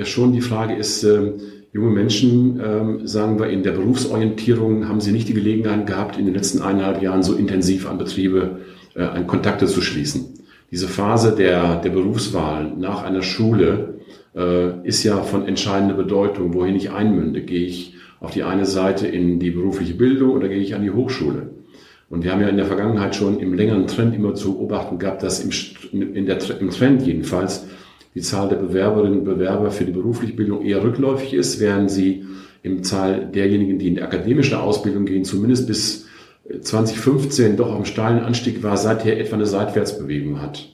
schon 0.04 0.34
die 0.34 0.42
Frage 0.42 0.76
ist, 0.76 1.04
äh, 1.04 1.34
junge 1.74 1.92
Menschen, 1.92 2.60
äh, 2.60 3.08
sagen 3.08 3.40
wir, 3.40 3.50
in 3.50 3.64
der 3.64 3.72
Berufsorientierung 3.72 4.88
haben 4.88 5.02
sie 5.02 5.12
nicht 5.12 5.28
die 5.28 5.34
Gelegenheit 5.34 5.88
gehabt, 5.88 6.18
in 6.18 6.26
den 6.26 6.34
letzten 6.34 6.62
eineinhalb 6.62 7.02
Jahren 7.02 7.24
so 7.24 7.36
intensiv 7.36 7.90
an 7.90 7.98
Betriebe 7.98 8.60
äh, 8.96 9.04
an 9.04 9.28
Kontakte 9.28 9.68
zu 9.68 9.82
schließen. 9.82 10.34
Diese 10.72 10.88
Phase 10.88 11.36
der, 11.36 11.78
der 11.78 11.92
Berufswahl 11.92 12.74
nach 12.78 13.04
einer 13.04 13.22
Schule 13.22 14.00
äh, 14.36 14.86
ist 14.88 15.04
ja 15.04 15.22
von 15.22 15.48
entscheidender 15.48 15.96
Bedeutung, 15.96 16.54
wohin 16.54 16.76
ich 16.76 16.92
einmünde. 16.92 17.42
Gehe 17.42 17.66
ich 17.66 17.96
auf 18.20 18.32
die 18.32 18.44
eine 18.44 18.66
Seite 18.66 19.08
in 19.08 19.40
die 19.40 19.52
berufliche 19.52 19.94
Bildung 19.94 20.32
oder 20.32 20.50
gehe 20.50 20.58
ich 20.60 20.76
an 20.76 20.82
die 20.82 20.92
Hochschule? 20.92 21.52
Und 22.10 22.24
wir 22.24 22.32
haben 22.32 22.42
ja 22.42 22.48
in 22.48 22.58
der 22.58 22.66
Vergangenheit 22.66 23.16
schon 23.16 23.40
im 23.40 23.54
längeren 23.54 23.88
Trend 23.88 24.16
immer 24.16 24.34
zu 24.34 24.54
beobachten 24.54 24.98
gehabt, 24.98 25.24
dass 25.24 25.40
im, 25.40 26.16
in 26.16 26.26
der, 26.26 26.38
im 26.60 26.70
Trend 26.70 27.06
jedenfalls 27.06 27.68
die 28.18 28.24
Zahl 28.24 28.50
der 28.50 28.56
Bewerberinnen 28.56 29.20
und 29.20 29.26
Bewerber 29.26 29.70
für 29.70 29.86
die 29.86 29.92
berufliche 29.92 30.34
Bildung 30.34 30.66
eher 30.66 30.84
rückläufig 30.84 31.36
ist, 31.36 31.60
während 31.60 31.92
sie 31.92 32.26
im 32.64 32.82
Zahl 32.82 33.28
derjenigen, 33.28 33.78
die 33.78 33.90
in 33.90 33.96
die 33.96 34.02
akademische 34.02 34.60
Ausbildung 34.60 35.06
gehen, 35.06 35.24
zumindest 35.24 35.68
bis 35.68 36.08
2015 36.60 37.58
doch 37.58 37.68
auf 37.68 37.76
einem 37.76 37.86
steilen 37.86 38.24
Anstieg 38.24 38.64
war, 38.64 38.76
seither 38.76 39.20
etwa 39.20 39.36
eine 39.36 39.46
Seitwärtsbewegung 39.46 40.42
hat. 40.42 40.68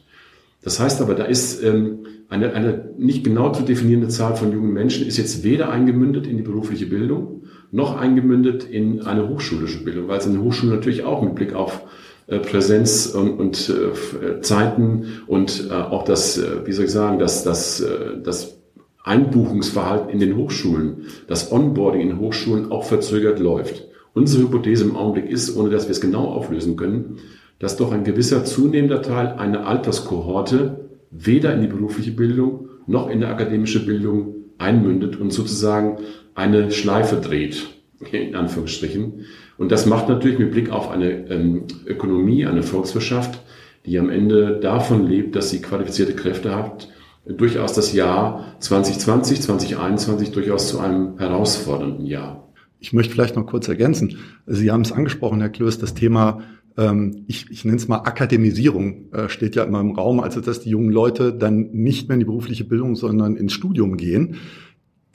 Das 0.62 0.80
heißt 0.80 1.02
aber, 1.02 1.16
da 1.16 1.26
ist 1.26 1.62
ähm, 1.62 2.06
eine, 2.30 2.54
eine 2.54 2.92
nicht 2.98 3.26
genau 3.26 3.52
zu 3.52 3.64
definierende 3.64 4.08
Zahl 4.08 4.38
von 4.38 4.54
jungen 4.54 4.72
Menschen 4.72 5.06
ist 5.06 5.18
jetzt 5.18 5.44
weder 5.44 5.70
eingemündet 5.70 6.26
in 6.26 6.38
die 6.38 6.44
berufliche 6.44 6.86
Bildung, 6.86 7.44
noch 7.72 7.98
eingemündet 7.98 8.64
in 8.64 9.02
eine 9.02 9.28
hochschulische 9.28 9.84
Bildung, 9.84 10.08
weil 10.08 10.20
es 10.20 10.26
in 10.26 10.36
der 10.36 10.44
Hochschule 10.44 10.74
natürlich 10.74 11.04
auch 11.04 11.22
mit 11.22 11.36
Blick 11.36 11.54
auf 11.54 11.74
äh, 11.74 12.03
Präsenz 12.40 13.08
und, 13.08 13.32
und 13.40 13.70
äh, 13.70 14.42
Zeiten 14.42 15.24
und 15.28 15.70
äh, 15.70 15.74
auch 15.74 16.04
das, 16.04 16.38
äh, 16.38 16.66
wie 16.66 16.72
soll 16.72 16.86
ich 16.86 16.92
sagen, 16.92 17.20
das, 17.20 17.44
das, 17.44 17.82
äh, 17.82 18.22
das 18.24 18.58
Einbuchungsverhalten 19.04 20.10
in 20.10 20.20
den 20.20 20.38
Hochschulen, 20.38 21.08
das 21.28 21.52
Onboarding 21.52 22.02
in 22.02 22.20
Hochschulen 22.20 22.72
auch 22.72 22.86
verzögert 22.86 23.40
läuft. 23.40 23.86
Unsere 24.14 24.44
Hypothese 24.44 24.86
im 24.86 24.96
Augenblick 24.96 25.30
ist, 25.30 25.56
ohne 25.58 25.70
dass 25.70 25.86
wir 25.86 25.92
es 25.92 26.02
genau 26.02 26.26
auflösen 26.26 26.78
können, 26.78 27.18
dass 27.60 27.78
doch 27.78 27.92
ein 27.92 28.04
gewisser 28.04 28.46
zunehmender 28.46 29.02
Teil 29.02 29.28
einer 29.28 29.68
Alterskohorte 29.68 30.90
weder 31.12 31.54
in 31.54 31.62
die 31.62 31.68
berufliche 31.68 32.12
Bildung 32.12 32.70
noch 32.88 33.10
in 33.10 33.20
der 33.20 33.30
akademische 33.30 33.86
Bildung 33.86 34.36
einmündet 34.58 35.18
und 35.18 35.32
sozusagen 35.32 35.98
eine 36.36 36.72
Schleife 36.72 37.18
dreht, 37.18 37.68
in 38.12 38.36
Anführungsstrichen. 38.36 39.26
Und 39.58 39.72
das 39.72 39.86
macht 39.86 40.10
natürlich 40.10 40.40
mit 40.40 40.52
Blick 40.52 40.72
auf 40.72 40.90
eine 40.90 41.30
ähm, 41.30 41.64
Ökonomie, 41.86 42.46
eine 42.46 42.64
Volkswirtschaft, 42.64 43.42
die 43.86 44.00
am 44.00 44.10
Ende 44.10 44.60
davon 44.60 45.08
lebt, 45.08 45.36
dass 45.36 45.50
sie 45.50 45.62
qualifizierte 45.62 46.14
Kräfte 46.14 46.56
hat, 46.56 46.90
durchaus 47.26 47.74
das 47.74 47.94
Jahr 47.94 48.56
2020, 48.60 49.42
2021 49.42 50.32
durchaus 50.32 50.68
zu 50.68 50.80
einem 50.80 51.18
herausfordernden 51.18 52.06
Jahr. 52.06 52.50
Ich 52.80 52.92
möchte 52.92 53.14
vielleicht 53.14 53.36
noch 53.36 53.46
kurz 53.46 53.68
ergänzen. 53.68 54.18
Sie 54.46 54.72
haben 54.72 54.82
es 54.82 54.92
angesprochen, 54.92 55.40
Herr 55.40 55.50
Klöß, 55.50 55.78
das 55.78 55.94
Thema 55.94 56.42
ähm, 56.78 57.26
ich, 57.28 57.50
ich 57.52 57.66
nenne 57.66 57.78
es 57.78 57.88
mal 57.88 58.00
Akademisierung, 58.00 59.12
äh, 59.14 59.30
steht 59.30 59.56
ja 59.56 59.64
immer 59.64 59.80
im 59.80 59.92
Raum, 59.92 60.20
also 60.20 60.42
dass 60.42 60.62
die 60.62 60.70
jungen 60.70 60.92
Leute 60.92 61.34
dann 61.34 61.70
nicht 61.72 62.08
mehr 62.08 62.16
in 62.16 62.20
die 62.20 62.26
berufliche 62.26 62.66
Bildung, 62.66 62.96
sondern 62.96 63.36
ins 63.36 63.54
Studium 63.54 63.98
gehen. 63.98 64.38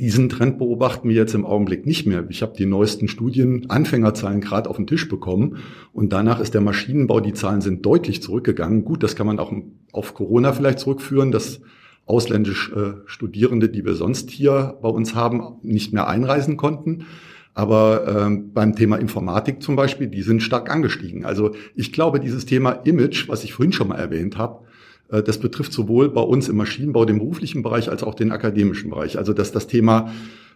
Diesen 0.01 0.29
Trend 0.29 0.59
beobachten 0.59 1.09
wir 1.09 1.17
jetzt 1.17 1.35
im 1.35 1.45
Augenblick 1.45 1.85
nicht 1.85 2.07
mehr. 2.07 2.25
Ich 2.29 2.43
habe 2.43 2.57
die 2.57 2.67
neuesten 2.67 3.09
Studien, 3.09 3.69
Anfängerzahlen 3.69 4.41
gerade 4.41 4.71
auf 4.71 4.77
den 4.77 4.87
Tisch 4.87 5.09
bekommen 5.09 5.57
und 5.93 6.13
danach 6.13 6.39
ist 6.39 6.55
der 6.55 6.61
Maschinenbau, 6.61 7.19
die 7.19 7.33
Zahlen 7.33 7.63
sind 7.63 7.85
deutlich 7.85 8.23
zurückgegangen. 8.23 8.85
Gut, 8.85 9.03
das 9.03 9.17
kann 9.17 9.27
man 9.27 9.41
auch 9.41 9.53
auf 9.91 10.15
Corona 10.15 10.53
vielleicht 10.53 10.79
zurückführen, 10.79 11.33
dass 11.33 11.61
ausländische 12.07 13.03
äh, 13.05 13.09
Studierende, 13.11 13.69
die 13.69 13.85
wir 13.85 13.95
sonst 13.95 14.31
hier 14.31 14.79
bei 14.81 14.89
uns 14.89 15.17
haben, 15.17 15.57
nicht 15.63 15.93
mehr 15.93 16.07
einreisen 16.07 16.57
konnten. 16.57 17.07
Aber 17.55 18.07
ähm, 18.07 18.53
beim 18.53 18.77
Thema 18.77 18.99
Informatik 18.99 19.65
zum 19.65 19.75
Beispiel, 19.75 20.07
die 20.07 20.23
sind 20.23 20.45
stark 20.45 20.71
angestiegen. 20.71 21.25
Also 21.25 21.57
ich 21.75 21.93
glaube, 21.93 22.21
dieses 22.21 22.47
Thema 22.47 22.71
Image, 22.71 23.29
was 23.29 23.43
ich 23.43 23.53
vorhin 23.53 23.73
schon 23.73 23.89
mal 23.89 23.97
erwähnt 23.97 24.39
habe, 24.39 24.61
das 25.09 25.39
betrifft 25.39 25.73
sowohl 25.73 26.11
bei 26.11 26.21
uns 26.21 26.49
im 26.49 26.57
Maschinenbau, 26.57 27.05
dem 27.05 27.19
beruflichen 27.19 27.63
Bereich, 27.63 27.91
als 27.91 28.03
auch 28.03 28.15
den 28.15 28.31
akademischen 28.31 28.91
Bereich. 28.91 29.19
Also 29.19 29.33
dass 29.33 29.53
das 29.53 29.67
Thema 29.67 30.13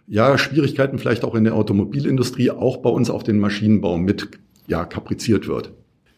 ja 0.07 0.37
Schwierigkeiten 0.37 0.99
vielleicht 0.99 1.23
auch 1.23 1.35
in 1.35 1.43
der 1.43 1.55
Automobilindustrie 1.55 2.51
auch 2.51 2.77
bei 2.77 2.89
uns 2.89 3.09
auf 3.09 3.23
den 3.23 3.39
Maschinenbau 3.39 3.97
mit 3.97 4.29
ja 4.67 4.85
kapriziert 4.85 5.47
wird. 5.47 5.71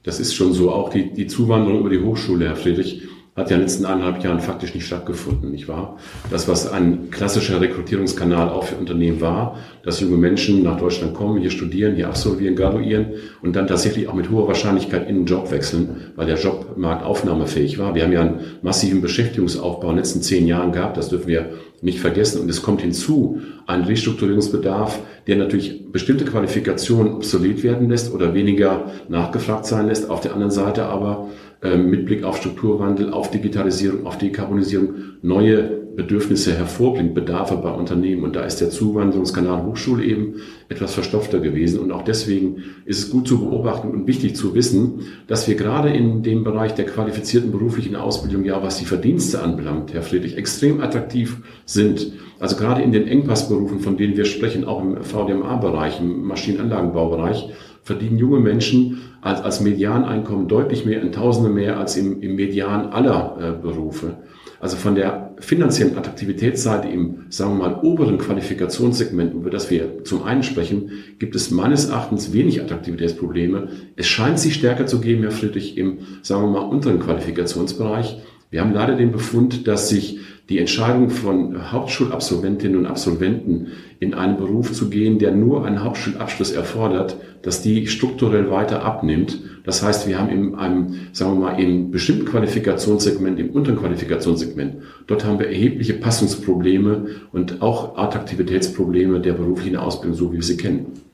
Das 0.04 0.20
ist 0.20 0.36
schon 0.36 0.54
so. 0.54 0.72
Auch 0.72 0.90
die, 0.90 1.14
die 1.14 1.28
Zuwanderung 1.28 1.80
über 1.80 1.90
die 1.90 2.00
Hochschule, 2.00 2.46
Herr 2.46 2.56
Friedrich, 2.56 3.04
hat 3.36 3.50
ja 3.50 3.58
in 3.58 3.62
den 3.62 3.68
letzten 3.68 3.86
eineinhalb 3.86 4.24
Jahren 4.24 4.40
faktisch 4.40 4.74
nicht 4.74 4.88
stattgefunden, 4.88 5.52
nicht 5.52 5.68
wahr? 5.68 5.98
Das, 6.30 6.48
was 6.48 6.72
ein 6.72 7.10
klassischer 7.12 7.60
Rekrutierungskanal 7.60 8.48
auch 8.48 8.64
für 8.64 8.76
Unternehmen 8.76 9.20
war, 9.20 9.58
dass 9.84 10.00
junge 10.00 10.16
Menschen 10.16 10.64
nach 10.64 10.78
Deutschland 10.78 11.14
kommen, 11.14 11.42
hier 11.42 11.52
studieren, 11.52 11.96
hier 11.96 12.08
absolvieren, 12.08 12.56
graduieren 12.56 13.08
und 13.42 13.58
dann 13.58 13.68
tatsächlich 13.68 14.08
auch 14.08 14.14
mit 14.14 14.30
hoher 14.30 14.48
Wahrscheinlichkeit 14.48 15.10
in 15.10 15.16
den 15.16 15.26
Job 15.26 15.52
wechseln, 15.52 16.14
weil 16.16 16.28
der 16.28 16.38
Jobmarkt 16.38 17.04
aufnahmefähig 17.04 17.78
war. 17.78 17.94
Wir 17.94 18.04
haben 18.04 18.14
ja 18.14 18.22
einen 18.22 18.40
massiven 18.62 19.02
Beschäftigungsaufbau 19.02 19.90
in 19.90 19.96
den 19.96 19.98
letzten 19.98 20.22
zehn 20.22 20.48
Jahren 20.48 20.72
gehabt, 20.72 20.96
das 20.96 21.10
dürfen 21.10 21.28
wir 21.28 21.50
nicht 21.82 22.00
vergessen. 22.00 22.42
Und 22.42 22.50
es 22.50 22.62
kommt 22.62 22.82
hinzu 22.82 23.42
ein 23.68 23.84
Restrukturierungsbedarf, 23.84 25.00
der 25.28 25.36
natürlich 25.36 25.92
bestimmte 25.92 26.26
Qualifikationen 26.26 27.16
obsolet 27.16 27.64
werden 27.64 27.90
lässt 27.90 28.14
oder 28.14 28.34
weniger 28.34 28.92
nachgefragt 29.10 29.66
sein 29.66 29.88
lässt. 29.88 30.10
Auf 30.10 30.22
der 30.22 30.34
anderen 30.34 30.52
Seite 30.52 30.86
aber 30.86 31.30
mit 31.78 32.06
Blick 32.06 32.24
auf 32.24 32.38
Strukturwandel, 32.38 33.12
auf 33.12 33.32
Digitalisierung, 33.32 34.06
auf 34.06 34.18
Dekarbonisierung 34.18 34.96
neue 35.22 35.86
Bedürfnisse 35.96 36.54
hervorbringt, 36.54 37.14
Bedarfe 37.14 37.56
bei 37.58 37.72
Unternehmen. 37.72 38.24
Und 38.24 38.36
da 38.36 38.44
ist 38.44 38.60
der 38.60 38.70
Zuwanderungskanal 38.70 39.64
Hochschule 39.64 40.04
eben 40.04 40.36
etwas 40.68 40.94
verstopfter 40.94 41.40
gewesen. 41.40 41.80
Und 41.80 41.92
auch 41.92 42.04
deswegen 42.04 42.64
ist 42.86 43.00
es 43.00 43.10
gut 43.10 43.28
zu 43.28 43.40
beobachten 43.40 43.90
und 43.90 44.08
wichtig 44.08 44.36
zu 44.36 44.54
wissen, 44.56 45.02
dass 45.28 45.48
wir 45.48 45.56
gerade 45.56 45.90
in 45.90 46.24
dem 46.24 46.44
Bereich 46.44 46.74
der 46.76 46.86
qualifizierten 46.86 47.52
beruflichen 47.52 47.96
Ausbildung, 47.96 48.44
ja, 48.44 48.62
was 48.62 48.78
die 48.78 48.86
Verdienste 48.86 49.42
anbelangt, 49.42 49.94
Herr 49.94 50.04
Friedrich, 50.04 50.38
extrem 50.38 50.82
attraktiv 50.82 51.38
sind. 51.66 52.14
Also 52.40 52.58
gerade 52.58 52.82
in 52.82 52.92
den 52.92 53.08
Engpassberufen, 53.08 53.80
von 53.80 53.98
denen 53.98 54.18
wir 54.18 54.26
sprechen, 54.26 54.66
auch 54.66 54.82
im 54.84 55.02
VDMA-Bereich, 55.02 56.02
im 56.02 56.24
Maschinenanlagenbaubereich, 56.26 57.50
verdienen 57.86 58.18
junge 58.18 58.40
Menschen 58.40 59.02
als, 59.22 59.42
als 59.42 59.62
Medianeinkommen 59.62 60.48
deutlich 60.48 60.86
mehr, 60.86 61.02
in 61.02 61.12
Tausende 61.12 61.50
mehr 61.50 61.78
als 61.78 61.96
im, 61.96 62.20
im 62.22 62.36
Median 62.36 62.88
aller 62.88 63.38
äh, 63.40 63.62
Berufe. 63.62 64.18
Also 64.60 64.76
von 64.76 64.96
der 64.96 65.36
finanziellen 65.40 65.96
Attraktivitätsseite 65.96 66.88
im, 66.88 67.26
sagen 67.30 67.58
wir 67.58 67.70
mal, 67.70 67.80
oberen 67.84 68.18
Qualifikationssegment, 68.18 69.36
über 69.36 69.52
das 69.52 69.70
wir 69.70 70.04
zum 70.04 70.24
einen 70.24 70.42
sprechen, 70.42 70.90
gibt 71.20 71.36
es 71.36 71.52
meines 71.52 71.90
Erachtens 71.90 72.34
wenig 72.34 72.62
Attraktivitätsprobleme. 72.62 73.68
Es 73.96 74.08
scheint 74.08 74.40
sich 74.40 74.56
stärker 74.56 74.88
zu 74.88 75.00
geben, 75.00 75.22
Herr 75.22 75.32
Friedrich, 75.32 75.78
im, 75.78 76.00
sagen 76.24 76.42
wir 76.44 76.50
mal, 76.50 76.68
unteren 76.68 77.00
Qualifikationsbereich. 77.00 78.18
Wir 78.50 78.62
haben 78.62 78.74
leider 78.74 78.96
den 78.96 79.12
Befund, 79.12 79.68
dass 79.68 79.90
sich 79.90 80.20
die 80.50 80.60
Entscheidung 80.60 81.10
von 81.10 81.72
Hauptschulabsolventinnen 81.72 82.78
und 82.78 82.86
Absolventen 82.86 83.68
in 84.00 84.14
einen 84.14 84.38
Beruf 84.38 84.74
zu 84.74 84.90
gehen, 84.90 85.18
der 85.18 85.32
nur 85.32 85.66
einen 85.66 85.84
Hauptschulabschluss 85.84 86.52
erfordert, 86.52 87.18
dass 87.42 87.64
die 87.64 87.88
strukturell 87.88 88.52
weiter 88.52 88.84
abnimmt. 88.84 89.40
Das 89.64 89.82
heißt, 89.82 90.08
wir 90.08 90.20
haben 90.20 90.30
in 90.30 90.56
einem, 90.56 90.96
sagen 91.14 91.34
wir 91.34 91.52
mal, 91.52 91.60
im 91.60 91.90
bestimmten 91.90 92.26
Qualifikationssegment, 92.26 93.40
im 93.40 93.50
unteren 93.50 93.78
Qualifikationssegment, 93.78 94.76
dort 95.08 95.26
haben 95.26 95.40
wir 95.40 95.48
erhebliche 95.48 95.94
Passungsprobleme 95.94 97.08
und 97.32 97.64
auch 97.64 97.98
Attraktivitätsprobleme 97.98 99.22
der 99.22 99.34
beruflichen 99.34 99.78
Ausbildung, 99.78 100.16
so 100.16 100.32
wie 100.32 100.38
wir 100.38 100.44
sie 100.44 100.58
kennen. 100.58 101.05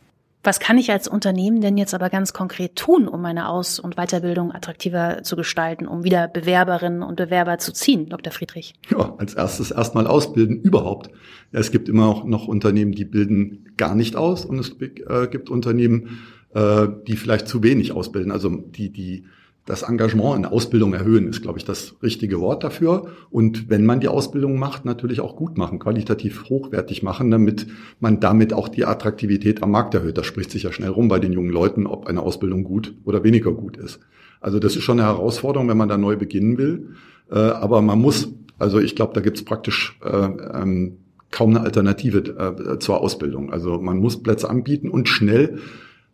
Was 0.43 0.59
kann 0.59 0.77
ich 0.79 0.91
als 0.91 1.07
Unternehmen 1.07 1.61
denn 1.61 1.77
jetzt 1.77 1.93
aber 1.93 2.09
ganz 2.09 2.33
konkret 2.33 2.75
tun, 2.75 3.07
um 3.07 3.21
meine 3.21 3.47
Aus- 3.47 3.79
und 3.79 3.95
Weiterbildung 3.95 4.51
attraktiver 4.51 5.21
zu 5.21 5.35
gestalten, 5.35 5.87
um 5.87 6.03
wieder 6.03 6.27
Bewerberinnen 6.27 7.03
und 7.03 7.15
Bewerber 7.15 7.59
zu 7.59 7.71
ziehen, 7.71 8.09
Dr. 8.09 8.33
Friedrich? 8.33 8.73
Ja, 8.89 9.13
als 9.17 9.35
erstes 9.35 9.69
erstmal 9.69 10.07
ausbilden 10.07 10.59
überhaupt. 10.61 11.11
Es 11.51 11.71
gibt 11.71 11.89
immer 11.89 12.07
auch 12.07 12.23
noch 12.23 12.47
Unternehmen, 12.47 12.93
die 12.93 13.05
bilden 13.05 13.73
gar 13.77 13.93
nicht 13.93 14.15
aus 14.15 14.43
und 14.45 14.57
es 14.57 14.75
äh, 14.79 15.27
gibt 15.27 15.51
Unternehmen, 15.51 16.21
äh, 16.55 16.87
die 17.07 17.17
vielleicht 17.17 17.47
zu 17.47 17.61
wenig 17.61 17.91
ausbilden, 17.91 18.31
also 18.31 18.49
die, 18.49 18.91
die 18.91 19.25
das 19.65 19.83
Engagement 19.83 20.37
in 20.37 20.45
Ausbildung 20.45 20.93
erhöhen, 20.93 21.27
ist, 21.27 21.43
glaube 21.43 21.59
ich, 21.59 21.65
das 21.65 21.95
richtige 22.01 22.39
Wort 22.39 22.63
dafür. 22.63 23.07
Und 23.29 23.69
wenn 23.69 23.85
man 23.85 23.99
die 23.99 24.07
Ausbildung 24.07 24.57
macht, 24.57 24.85
natürlich 24.85 25.21
auch 25.21 25.35
gut 25.35 25.57
machen, 25.57 25.79
qualitativ 25.79 26.49
hochwertig 26.49 27.03
machen, 27.03 27.29
damit 27.29 27.67
man 27.99 28.19
damit 28.19 28.53
auch 28.53 28.67
die 28.67 28.85
Attraktivität 28.85 29.61
am 29.61 29.71
Markt 29.71 29.93
erhöht. 29.93 30.17
Das 30.17 30.25
spricht 30.25 30.51
sich 30.51 30.63
ja 30.63 30.71
schnell 30.71 30.89
rum 30.89 31.07
bei 31.07 31.19
den 31.19 31.31
jungen 31.31 31.51
Leuten, 31.51 31.85
ob 31.85 32.07
eine 32.07 32.21
Ausbildung 32.21 32.63
gut 32.63 32.95
oder 33.05 33.23
weniger 33.23 33.51
gut 33.51 33.77
ist. 33.77 33.99
Also 34.39 34.57
das 34.57 34.75
ist 34.75 34.83
schon 34.83 34.99
eine 34.99 35.07
Herausforderung, 35.07 35.69
wenn 35.69 35.77
man 35.77 35.89
da 35.89 35.97
neu 35.97 36.17
beginnen 36.17 36.57
will. 36.57 36.89
Äh, 37.29 37.37
aber 37.37 37.83
man 37.83 37.99
muss, 37.99 38.33
also 38.57 38.79
ich 38.79 38.95
glaube, 38.95 39.13
da 39.13 39.21
gibt 39.21 39.37
es 39.37 39.45
praktisch 39.45 39.99
äh, 40.03 40.09
ähm, 40.09 40.97
kaum 41.29 41.51
eine 41.51 41.61
Alternative 41.61 42.17
äh, 42.17 42.79
zur 42.79 42.99
Ausbildung. 42.99 43.53
Also 43.53 43.79
man 43.79 43.97
muss 43.97 44.21
Plätze 44.21 44.49
anbieten 44.49 44.89
und 44.89 45.07
schnell 45.07 45.59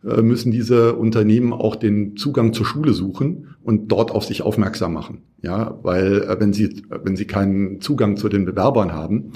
müssen 0.02 0.52
diese 0.52 0.96
Unternehmen 0.96 1.54
auch 1.54 1.76
den 1.76 2.16
Zugang 2.18 2.54
zur 2.54 2.66
Schule 2.66 2.94
suchen 2.94 3.56
und 3.64 3.92
dort 3.92 4.12
auf 4.12 4.26
sich 4.26 4.42
aufmerksam 4.42 4.94
machen. 4.94 5.24
Ja, 5.42 5.78
weil 5.84 6.24
äh, 6.24 6.40
wenn 6.40 6.54
sie, 6.54 6.84
wenn 6.90 7.16
sie 7.16 7.26
keinen 7.26 7.82
Zugang 7.82 8.18
zu 8.18 8.30
den 8.30 8.46
Bewerbern 8.46 8.94
haben, 8.94 9.34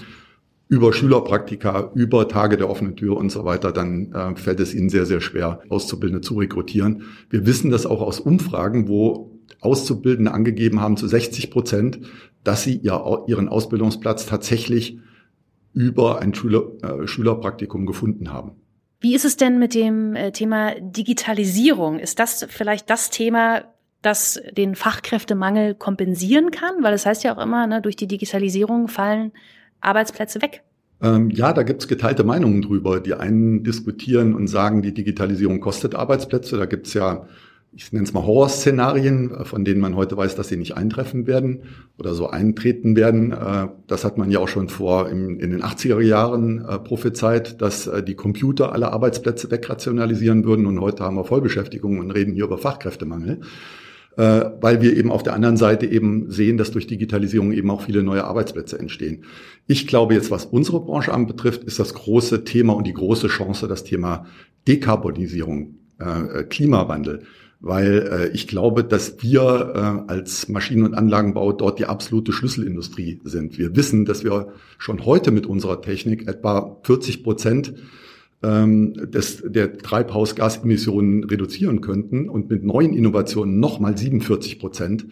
über 0.71 0.93
Schülerpraktika, 0.93 1.91
über 1.95 2.29
Tage 2.29 2.55
der 2.55 2.69
offenen 2.69 2.95
Tür 2.95 3.17
und 3.17 3.29
so 3.29 3.43
weiter, 3.43 3.73
dann 3.73 4.13
äh, 4.13 4.35
fällt 4.37 4.61
es 4.61 4.73
ihnen 4.73 4.89
sehr, 4.89 5.05
sehr 5.05 5.19
schwer, 5.19 5.59
Auszubildende 5.67 6.21
zu 6.21 6.35
rekrutieren. 6.35 7.03
Wir 7.29 7.45
wissen 7.45 7.71
das 7.71 7.85
auch 7.85 8.01
aus 8.01 8.21
Umfragen, 8.21 8.87
wo 8.87 9.37
Auszubildende 9.59 10.33
angegeben 10.33 10.79
haben 10.79 10.95
zu 10.95 11.07
60 11.07 11.51
Prozent, 11.51 11.99
dass 12.45 12.63
sie 12.63 12.77
ihr, 12.77 13.23
ihren 13.27 13.49
Ausbildungsplatz 13.49 14.25
tatsächlich 14.27 14.97
über 15.73 16.21
ein 16.21 16.33
Schüler, 16.33 16.63
äh, 16.81 17.05
Schülerpraktikum 17.05 17.85
gefunden 17.85 18.31
haben. 18.31 18.51
Wie 19.01 19.15
ist 19.15 19.25
es 19.25 19.35
denn 19.35 19.57
mit 19.57 19.73
dem 19.73 20.15
äh, 20.15 20.31
Thema 20.31 20.75
Digitalisierung? 20.79 21.97
Ist 21.97 22.19
das 22.19 22.45
vielleicht 22.49 22.89
das 22.89 23.09
Thema, 23.09 23.63
das 24.03 24.39
den 24.55 24.75
Fachkräftemangel 24.75 25.73
kompensieren 25.73 26.51
kann? 26.51 26.83
Weil 26.83 26.93
es 26.93 27.01
das 27.01 27.09
heißt 27.09 27.23
ja 27.23 27.35
auch 27.35 27.41
immer, 27.41 27.65
ne, 27.65 27.81
durch 27.81 27.95
die 27.95 28.07
Digitalisierung 28.07 28.87
fallen 28.87 29.31
Arbeitsplätze 29.81 30.41
weg. 30.43 30.61
Ähm, 31.01 31.31
ja, 31.31 31.51
da 31.51 31.63
gibt's 31.63 31.87
geteilte 31.87 32.23
Meinungen 32.23 32.61
drüber. 32.61 32.99
Die 32.99 33.15
einen 33.15 33.63
diskutieren 33.63 34.35
und 34.35 34.47
sagen, 34.47 34.83
die 34.83 34.93
Digitalisierung 34.93 35.59
kostet 35.59 35.95
Arbeitsplätze. 35.95 36.57
Da 36.57 36.67
gibt's 36.67 36.93
ja 36.93 37.25
ich 37.73 37.93
nenne 37.93 38.03
es 38.03 38.13
mal 38.13 38.25
Horrorszenarien, 38.25 39.31
äh, 39.31 39.45
von 39.45 39.63
denen 39.63 39.79
man 39.79 39.95
heute 39.95 40.17
weiß, 40.17 40.35
dass 40.35 40.49
sie 40.49 40.57
nicht 40.57 40.75
eintreffen 40.75 41.25
werden 41.25 41.63
oder 41.97 42.13
so 42.13 42.27
eintreten 42.27 42.95
werden. 42.95 43.31
Äh, 43.31 43.67
das 43.87 44.03
hat 44.03 44.17
man 44.17 44.29
ja 44.29 44.39
auch 44.39 44.47
schon 44.47 44.67
vor 44.67 45.09
in 45.09 45.39
den 45.39 45.61
80er 45.61 46.01
Jahren 46.01 46.65
äh, 46.65 46.79
prophezeit, 46.79 47.61
dass 47.61 47.89
die 48.07 48.15
Computer 48.15 48.73
alle 48.73 48.91
Arbeitsplätze 48.91 49.49
wegrationalisieren 49.51 50.43
würden 50.43 50.65
und 50.65 50.79
heute 50.81 51.03
haben 51.03 51.15
wir 51.15 51.23
Vollbeschäftigung 51.23 51.99
und 51.99 52.11
reden 52.11 52.33
hier 52.33 52.45
über 52.45 52.57
Fachkräftemangel. 52.57 53.41
Weil 54.17 54.81
wir 54.81 54.97
eben 54.97 55.09
auf 55.09 55.23
der 55.23 55.33
anderen 55.33 55.55
Seite 55.55 55.85
eben 55.85 56.29
sehen, 56.29 56.57
dass 56.57 56.71
durch 56.71 56.85
Digitalisierung 56.85 57.53
eben 57.53 57.71
auch 57.71 57.81
viele 57.81 58.03
neue 58.03 58.25
Arbeitsplätze 58.25 58.77
entstehen. 58.77 59.23
Ich 59.67 59.87
glaube 59.87 60.13
jetzt, 60.13 60.29
was 60.29 60.45
unsere 60.45 60.81
Branche 60.81 61.13
anbetrifft, 61.13 61.63
ist 61.63 61.79
das 61.79 61.93
große 61.93 62.43
Thema 62.43 62.73
und 62.73 62.85
die 62.85 62.93
große 62.93 63.29
Chance 63.29 63.69
das 63.69 63.85
Thema 63.85 64.25
Dekarbonisierung, 64.67 65.75
Klimawandel 66.49 67.23
weil 67.61 68.09
äh, 68.11 68.27
ich 68.33 68.47
glaube, 68.47 68.83
dass 68.83 69.21
wir 69.21 69.73
äh, 69.75 70.11
als 70.11 70.49
Maschinen- 70.49 70.83
und 70.83 70.95
Anlagenbau 70.95 71.53
dort 71.53 71.79
die 71.79 71.85
absolute 71.85 72.33
Schlüsselindustrie 72.33 73.21
sind. 73.23 73.57
Wir 73.57 73.75
wissen, 73.75 74.05
dass 74.05 74.23
wir 74.23 74.53
schon 74.77 75.05
heute 75.05 75.31
mit 75.31 75.45
unserer 75.45 75.81
Technik 75.81 76.27
etwa 76.27 76.77
40 76.83 77.23
Prozent 77.23 77.73
ähm, 78.41 78.93
des, 78.93 79.43
der 79.45 79.77
Treibhausgasemissionen 79.77 81.23
reduzieren 81.23 81.81
könnten 81.81 82.29
und 82.29 82.49
mit 82.49 82.63
neuen 82.63 82.93
Innovationen 82.93 83.59
nochmal 83.59 83.95
47 83.95 84.59
Prozent 84.59 85.05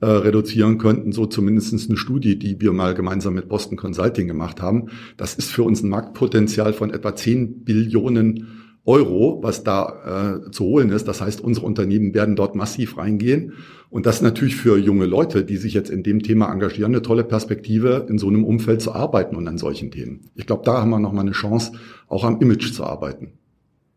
äh, 0.00 0.06
reduzieren 0.06 0.76
könnten, 0.76 1.12
so 1.12 1.24
zumindest 1.24 1.88
eine 1.88 1.96
Studie, 1.96 2.38
die 2.38 2.60
wir 2.60 2.72
mal 2.72 2.92
gemeinsam 2.92 3.32
mit 3.32 3.48
Boston 3.48 3.78
Consulting 3.78 4.28
gemacht 4.28 4.60
haben. 4.60 4.90
Das 5.16 5.34
ist 5.34 5.50
für 5.50 5.62
uns 5.62 5.82
ein 5.82 5.88
Marktpotenzial 5.88 6.74
von 6.74 6.90
etwa 6.90 7.16
10 7.16 7.64
Billionen 7.64 8.65
Euro, 8.86 9.40
was 9.42 9.64
da 9.64 10.40
äh, 10.46 10.50
zu 10.50 10.64
holen 10.64 10.90
ist. 10.90 11.08
Das 11.08 11.20
heißt, 11.20 11.40
unsere 11.40 11.66
Unternehmen 11.66 12.14
werden 12.14 12.36
dort 12.36 12.54
massiv 12.54 12.96
reingehen. 12.96 13.54
Und 13.90 14.06
das 14.06 14.16
ist 14.16 14.22
natürlich 14.22 14.56
für 14.56 14.78
junge 14.78 15.06
Leute, 15.06 15.44
die 15.44 15.56
sich 15.56 15.74
jetzt 15.74 15.90
in 15.90 16.02
dem 16.02 16.22
Thema 16.22 16.50
engagieren, 16.52 16.92
eine 16.92 17.02
tolle 17.02 17.24
Perspektive, 17.24 18.06
in 18.08 18.18
so 18.18 18.28
einem 18.28 18.44
Umfeld 18.44 18.80
zu 18.80 18.92
arbeiten 18.92 19.36
und 19.36 19.46
an 19.48 19.58
solchen 19.58 19.90
Themen. 19.90 20.30
Ich 20.34 20.46
glaube, 20.46 20.62
da 20.64 20.80
haben 20.80 20.90
wir 20.90 20.98
nochmal 20.98 21.22
eine 21.22 21.32
Chance, 21.32 21.72
auch 22.08 22.24
am 22.24 22.40
Image 22.40 22.72
zu 22.72 22.84
arbeiten. 22.84 23.32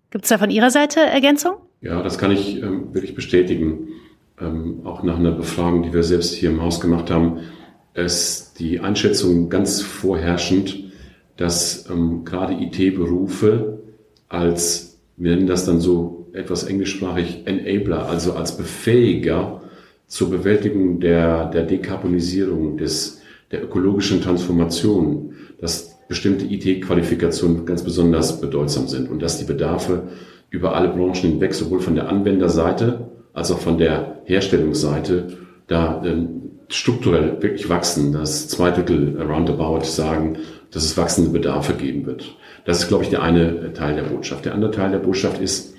Gibt 0.10 0.26
es 0.26 0.30
da 0.30 0.38
von 0.38 0.50
Ihrer 0.50 0.72
Seite 0.72 1.00
Ergänzung? 1.00 1.54
Ja, 1.82 2.02
das 2.02 2.18
kann 2.18 2.32
ich 2.32 2.62
ähm, 2.62 2.94
wirklich 2.94 3.14
bestätigen. 3.14 3.90
Ähm, 4.40 4.82
auch 4.86 5.04
nach 5.04 5.18
einer 5.18 5.32
Befragung, 5.32 5.84
die 5.84 5.94
wir 5.94 6.04
selbst 6.04 6.34
hier 6.34 6.50
im 6.50 6.62
Haus 6.62 6.82
gemacht 6.82 7.12
haben, 7.12 7.40
ist 7.94 8.60
die 8.60 8.80
Einschätzung 8.80 9.50
ganz 9.50 9.82
vorherrschend, 9.82 10.92
dass 11.38 11.90
ähm, 11.90 12.26
gerade 12.26 12.54
IT-Berufe 12.54 13.80
als, 14.30 15.00
wir 15.18 15.36
nennen 15.36 15.48
das 15.48 15.66
dann 15.66 15.82
so 15.82 16.28
etwas 16.34 16.64
englischsprachig, 16.64 17.44
Enabler, 17.46 18.08
also 18.08 18.34
als 18.34 18.56
Befähiger 18.56 19.62
zur 20.08 20.30
Bewältigung 20.30 21.00
der, 21.00 21.50
der 21.50 21.64
Dekarbonisierung, 21.64 22.78
des, 22.78 23.22
der 23.52 23.64
ökologischen 23.64 24.22
Transformation, 24.22 25.34
dass 25.60 25.98
bestimmte 26.08 26.46
IT-Qualifikationen 26.46 27.66
ganz 27.66 27.84
besonders 27.84 28.42
bedeutsam 28.42 28.88
sind 28.88 29.10
und 29.10 29.22
dass 29.22 29.38
die 29.38 29.46
Bedarfe 29.46 30.04
über 30.50 30.76
alle 30.76 30.90
Branchen 30.90 31.32
hinweg, 31.32 31.54
sowohl 31.54 31.82
von 31.82 31.96
der 31.96 32.10
Anwenderseite 32.10 33.10
als 33.34 33.52
auch 33.52 33.60
von 33.60 33.78
der 33.78 34.22
Herstellungsseite, 34.26 35.38
da 35.68 36.04
äh, 36.04 36.26
strukturell 36.70 37.42
wirklich 37.42 37.70
wachsen, 37.70 38.12
dass 38.12 38.48
zwei 38.48 38.72
Drittel 38.72 39.22
roundabout 39.22 39.84
sagen, 39.84 40.38
dass 40.72 40.84
es 40.84 40.98
wachsende 40.98 41.30
Bedarfe 41.32 41.74
geben 41.74 42.06
wird. 42.06 42.36
Das 42.70 42.84
ist, 42.84 42.88
glaube 42.88 43.04
ich, 43.04 43.10
der 43.10 43.24
eine 43.24 43.74
Teil 43.74 43.96
der 43.96 44.04
Botschaft. 44.04 44.46
Der 44.46 44.54
andere 44.54 44.70
Teil 44.70 44.92
der 44.92 45.00
Botschaft 45.00 45.42
ist, 45.42 45.74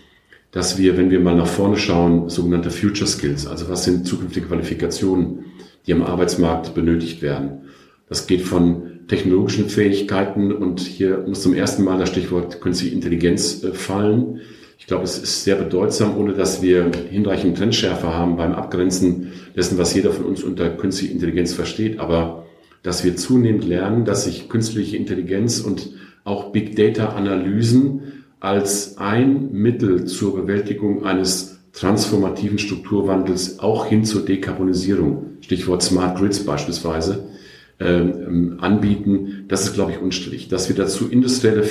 dass 0.51 0.77
wir, 0.77 0.97
wenn 0.97 1.13
wir 1.13 1.21
mal 1.21 1.37
nach 1.37 1.47
vorne 1.47 1.77
schauen, 1.77 2.29
sogenannte 2.29 2.73
Future 2.73 3.07
Skills, 3.07 3.47
also 3.47 3.69
was 3.69 3.85
sind 3.85 4.09
zukünftige 4.09 4.49
Qualifikationen, 4.49 5.45
die 5.87 5.93
am 5.93 6.03
Arbeitsmarkt 6.03 6.75
benötigt 6.75 7.23
werden. 7.23 7.69
Das 8.09 8.27
geht 8.27 8.43
von 8.43 9.07
technologischen 9.07 9.69
Fähigkeiten 9.69 10.51
und 10.51 10.81
hier 10.81 11.23
muss 11.29 11.43
zum 11.43 11.55
ersten 11.55 11.85
Mal 11.85 11.97
das 11.97 12.09
Stichwort 12.09 12.61
künstliche 12.61 12.93
Intelligenz 12.93 13.63
äh, 13.63 13.73
fallen. 13.73 14.41
Ich 14.77 14.89
glaube, 14.89 15.05
es 15.05 15.17
ist 15.17 15.45
sehr 15.45 15.55
bedeutsam, 15.55 16.19
ohne 16.19 16.33
dass 16.33 16.61
wir 16.61 16.91
hinreichend 17.09 17.57
Trendschärfe 17.57 18.13
haben 18.13 18.37
beim 18.37 18.53
Abgrenzen 18.53 19.31
dessen, 19.55 19.79
was 19.79 19.95
jeder 19.95 20.11
von 20.11 20.25
uns 20.25 20.43
unter 20.43 20.69
künstliche 20.71 21.13
Intelligenz 21.13 21.55
versteht. 21.55 22.01
Aber 22.01 22.47
dass 22.83 23.05
wir 23.05 23.15
zunehmend 23.15 23.65
lernen, 23.65 24.05
dass 24.05 24.25
sich 24.25 24.49
künstliche 24.49 24.97
Intelligenz 24.97 25.61
und 25.61 25.91
auch 26.25 26.53
Big 26.53 26.77
Data 26.77 27.11
Analysen 27.11 28.25
als 28.41 28.99
ein 28.99 29.53
Mittel 29.53 30.05
zur 30.07 30.35
Bewältigung 30.35 31.05
eines 31.05 31.61
transformativen 31.73 32.59
Strukturwandels 32.59 33.59
auch 33.61 33.87
hin 33.87 34.05
zur 34.05 34.25
Dekarbonisierung, 34.25 35.39
Stichwort 35.41 35.83
Smart 35.83 36.19
Grids 36.19 36.45
beispielsweise, 36.45 37.31
ähm, 37.79 38.59
anbieten, 38.61 39.45
das 39.49 39.65
ist, 39.65 39.75
glaube 39.75 39.93
ich, 39.93 40.01
unstrittig. 40.01 40.49
Dass 40.49 40.69
wir 40.69 40.77
dazu 40.77 41.09
industrielle, 41.09 41.65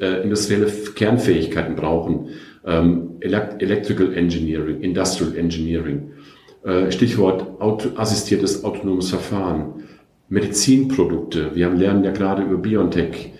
äh, 0.00 0.22
industrielle 0.22 0.66
Kernfähigkeiten 0.66 1.74
brauchen, 1.74 2.28
ähm, 2.64 3.16
Electrical 3.20 4.14
Engineering, 4.14 4.80
Industrial 4.80 5.36
Engineering, 5.36 6.10
äh, 6.64 6.90
Stichwort 6.92 7.60
auto, 7.60 7.90
assistiertes 7.96 8.64
autonomes 8.64 9.10
Verfahren, 9.10 9.84
Medizinprodukte. 10.28 11.52
Wir 11.54 11.70
lernen 11.70 12.04
ja 12.04 12.10
gerade 12.10 12.42
über 12.42 12.58
BioNTech, 12.58 13.32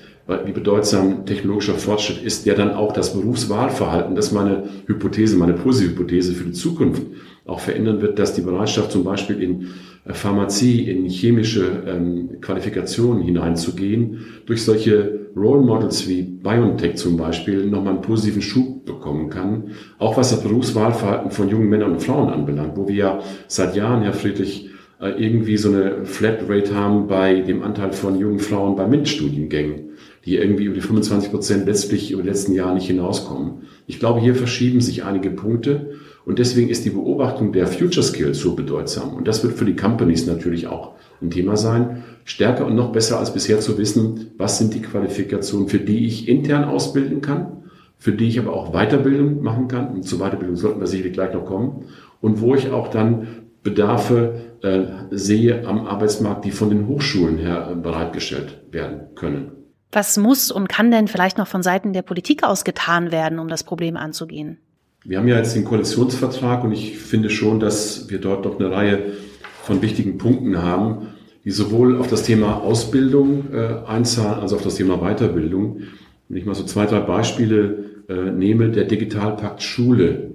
wie 0.45 0.53
bedeutsam 0.53 1.25
technologischer 1.25 1.75
Fortschritt 1.75 2.23
ist, 2.23 2.47
der 2.47 2.55
dann 2.55 2.75
auch 2.75 2.93
das 2.93 3.15
Berufswahlverhalten, 3.15 4.17
das 4.17 4.33
meine 4.33 4.65
Hypothese, 4.87 5.37
meine 5.37 5.53
positive 5.53 5.93
Hypothese 5.93 6.33
für 6.33 6.45
die 6.45 6.53
Zukunft 6.53 7.03
auch 7.45 7.61
verändern 7.61 8.03
wird, 8.03 8.19
dass 8.19 8.35
die 8.35 8.41
Bereitschaft 8.41 8.91
zum 8.91 9.05
Beispiel 9.05 9.41
in 9.41 9.69
äh, 10.05 10.13
Pharmazie, 10.13 10.91
in 10.91 11.07
chemische 11.07 11.85
ähm, 11.87 12.41
Qualifikationen 12.41 13.23
hineinzugehen, 13.23 14.27
durch 14.47 14.65
solche 14.65 15.27
Role 15.37 15.63
Models 15.63 16.09
wie 16.09 16.23
BioNTech 16.23 16.97
zum 16.97 17.17
Beispiel 17.17 17.67
nochmal 17.67 17.95
einen 17.95 18.03
positiven 18.03 18.43
Schub 18.43 18.85
bekommen 18.85 19.31
kann. 19.31 19.71
Auch 19.99 20.17
was 20.17 20.31
das 20.31 20.43
Berufswahlverhalten 20.43 21.31
von 21.31 21.49
jungen 21.49 21.69
Männern 21.69 21.93
und 21.93 22.03
Frauen 22.03 22.31
anbelangt, 22.31 22.77
wo 22.77 22.89
wir 22.89 22.95
ja 22.97 23.19
seit 23.47 23.77
Jahren, 23.77 24.03
Herr 24.03 24.13
Friedrich, 24.13 24.71
äh, 25.01 25.11
irgendwie 25.11 25.57
so 25.57 25.69
eine 25.69 26.05
Flatrate 26.05 26.75
haben 26.75 27.07
bei 27.07 27.43
dem 27.43 27.63
Anteil 27.63 27.93
von 27.93 28.19
jungen 28.19 28.41
Frauen 28.41 28.75
bei 28.75 28.89
MINT-Studiengängen 28.89 29.86
die 30.27 30.37
irgendwie 30.37 30.65
über 30.65 30.75
die 30.75 30.81
25 30.81 31.31
Prozent 31.31 31.67
letztlich 31.67 32.11
über 32.11 32.23
die 32.23 32.29
letzten 32.29 32.53
Jahre 32.53 32.75
nicht 32.75 32.89
hinauskommen. 32.89 33.63
Ich 33.87 34.01
glaube, 34.01 34.21
hier 34.21 34.35
verschieben 34.35 34.81
sich 34.81 35.05
einige 35.05 35.31
Punkte 35.31 35.93
und 36.25 36.41
deswegen 36.41 36.69
ist 36.69 36.85
die 36.85 36.91
Beobachtung 36.91 37.53
der 37.53 37.69
Future 37.69 38.03
Skills 38.03 38.41
so 38.41 38.57
bedeutsam. 38.57 39.15
Und 39.15 39.29
das 39.29 39.45
wird 39.45 39.55
für 39.55 39.65
die 39.65 39.77
Companies 39.77 40.27
natürlich 40.27 40.67
auch 40.67 40.95
ein 41.23 41.31
Thema 41.31 41.57
sein, 41.57 42.03
stärker 42.25 42.67
und 42.67 42.75
noch 42.75 42.91
besser 42.91 43.21
als 43.21 43.33
bisher 43.33 43.61
zu 43.61 43.79
wissen, 43.79 44.33
was 44.37 44.59
sind 44.59 44.75
die 44.75 44.83
Qualifikationen, 44.83 45.69
für 45.69 45.79
die 45.79 46.07
ich 46.07 46.29
intern 46.29 46.65
ausbilden 46.65 47.21
kann, 47.21 47.63
für 47.97 48.13
die 48.13 48.27
ich 48.27 48.41
aber 48.41 48.53
auch 48.53 48.73
Weiterbildung 48.73 49.43
machen 49.43 49.69
kann. 49.69 49.95
Und 49.95 50.03
zur 50.03 50.19
Weiterbildung 50.19 50.57
sollten 50.57 50.81
wir 50.81 50.89
sicherlich 50.89 51.13
gleich 51.13 51.33
noch 51.33 51.45
kommen. 51.45 51.85
Und 52.21 52.41
wo 52.41 52.57
ich 52.57 52.73
auch 52.73 52.89
dann 52.89 53.29
Bedarfe 53.63 54.35
äh, 54.63 54.83
sehe 55.11 55.67
am 55.67 55.87
Arbeitsmarkt, 55.87 56.45
die 56.45 56.51
von 56.51 56.71
den 56.71 56.89
Hochschulen 56.89 57.39
her 57.39 57.71
äh, 57.71 57.75
bereitgestellt 57.77 58.63
werden 58.73 59.15
können. 59.15 59.56
Was 59.97 60.19
muss 60.19 60.51
und 60.51 60.69
kann 60.69 60.91
denn 60.91 61.09
vielleicht 61.09 61.39
noch 61.39 61.47
von 61.47 61.63
Seiten 61.63 61.95
der 61.95 62.03
Politik 62.03 62.43
aus 62.43 62.65
getan 62.65 63.13
werden, 63.13 63.39
um 63.39 63.49
das 63.49 63.65
Problem 63.65 63.97
anzugehen? 63.97 64.59
Wir 65.07 65.17
haben 65.17 65.27
ja 65.27 65.39
jetzt 65.39 65.57
den 65.57 65.65
Koalitionsvertrag 65.65 66.65
und 66.65 66.73
ich 66.73 66.99
finde 66.99 67.31
schon, 67.31 67.61
dass 67.61 68.11
wir 68.11 68.21
dort 68.21 68.45
doch 68.45 68.61
eine 68.61 68.71
Reihe 68.71 69.15
von 69.63 69.81
wichtigen 69.81 70.19
Punkten 70.19 70.63
haben, 70.63 71.15
die 71.47 71.51
sowohl 71.51 71.99
auf 71.99 72.09
das 72.09 72.25
Thema 72.25 72.61
Ausbildung 72.61 73.55
äh, 73.55 73.87
einzahlen 73.87 74.41
als 74.41 74.53
auch 74.53 74.59
auf 74.59 74.65
das 74.65 74.75
Thema 74.75 74.99
Weiterbildung. 74.99 75.85
Wenn 76.29 76.37
ich 76.37 76.45
mal 76.45 76.55
so 76.55 76.65
zwei, 76.65 76.85
drei 76.85 77.01
Beispiele 77.01 78.03
äh, 78.11 78.31
nehme, 78.33 78.69
der 78.69 78.85
Digitalpakt 78.85 79.63
Schule, 79.63 80.35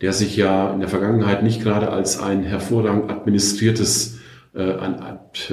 der 0.00 0.14
sich 0.14 0.34
ja 0.34 0.72
in 0.72 0.80
der 0.80 0.88
Vergangenheit 0.88 1.42
nicht 1.42 1.62
gerade 1.62 1.90
als 1.90 2.18
ein 2.18 2.42
hervorragend 2.42 3.10
administriertes 3.10 4.18
äh, 4.54 4.62
ein 4.62 5.02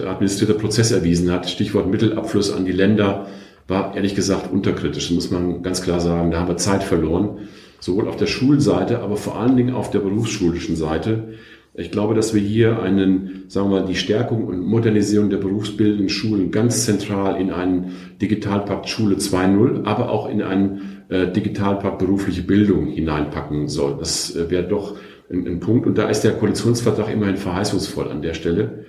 administrierter 0.05 0.53
Prozess 0.53 0.91
erwiesen 0.91 1.31
hat. 1.31 1.49
Stichwort 1.49 1.87
Mittelabfluss 1.87 2.53
an 2.53 2.63
die 2.63 2.71
Länder 2.71 3.27
war 3.71 3.95
ehrlich 3.95 4.13
gesagt 4.13 4.51
unterkritisch, 4.51 5.07
das 5.07 5.15
muss 5.15 5.31
man 5.31 5.63
ganz 5.63 5.81
klar 5.81 5.99
sagen. 5.99 6.29
Da 6.29 6.39
haben 6.39 6.49
wir 6.49 6.57
Zeit 6.57 6.83
verloren, 6.83 7.47
sowohl 7.79 8.07
auf 8.07 8.17
der 8.17 8.27
Schulseite, 8.27 8.99
aber 8.99 9.17
vor 9.17 9.39
allen 9.39 9.55
Dingen 9.55 9.73
auf 9.73 9.89
der 9.89 9.99
berufsschulischen 9.99 10.75
Seite. 10.75 11.29
Ich 11.73 11.89
glaube, 11.89 12.13
dass 12.13 12.33
wir 12.33 12.41
hier 12.41 12.81
einen, 12.83 13.45
sagen 13.47 13.71
wir 13.71 13.79
mal, 13.79 13.87
die 13.87 13.95
Stärkung 13.95 14.43
und 14.43 14.59
Modernisierung 14.59 15.29
der 15.29 15.37
berufsbildenden 15.37 16.09
Schulen 16.09 16.51
ganz 16.51 16.85
zentral 16.85 17.39
in 17.39 17.49
einen 17.49 17.93
Digitalpakt 18.21 18.89
Schule 18.89 19.15
2.0, 19.15 19.85
aber 19.85 20.09
auch 20.09 20.29
in 20.29 20.41
einen 20.41 21.03
äh, 21.07 21.31
Digitalpakt 21.31 21.97
berufliche 21.97 22.41
Bildung 22.41 22.87
hineinpacken 22.87 23.69
soll. 23.69 23.95
Das 23.97 24.35
äh, 24.35 24.49
wäre 24.49 24.67
doch 24.67 24.97
ein, 25.31 25.47
ein 25.47 25.59
Punkt. 25.61 25.87
Und 25.87 25.97
da 25.97 26.09
ist 26.09 26.21
der 26.21 26.33
Koalitionsvertrag 26.33 27.09
immerhin 27.09 27.37
verheißungsvoll 27.37 28.09
an 28.09 28.21
der 28.21 28.33
Stelle, 28.33 28.85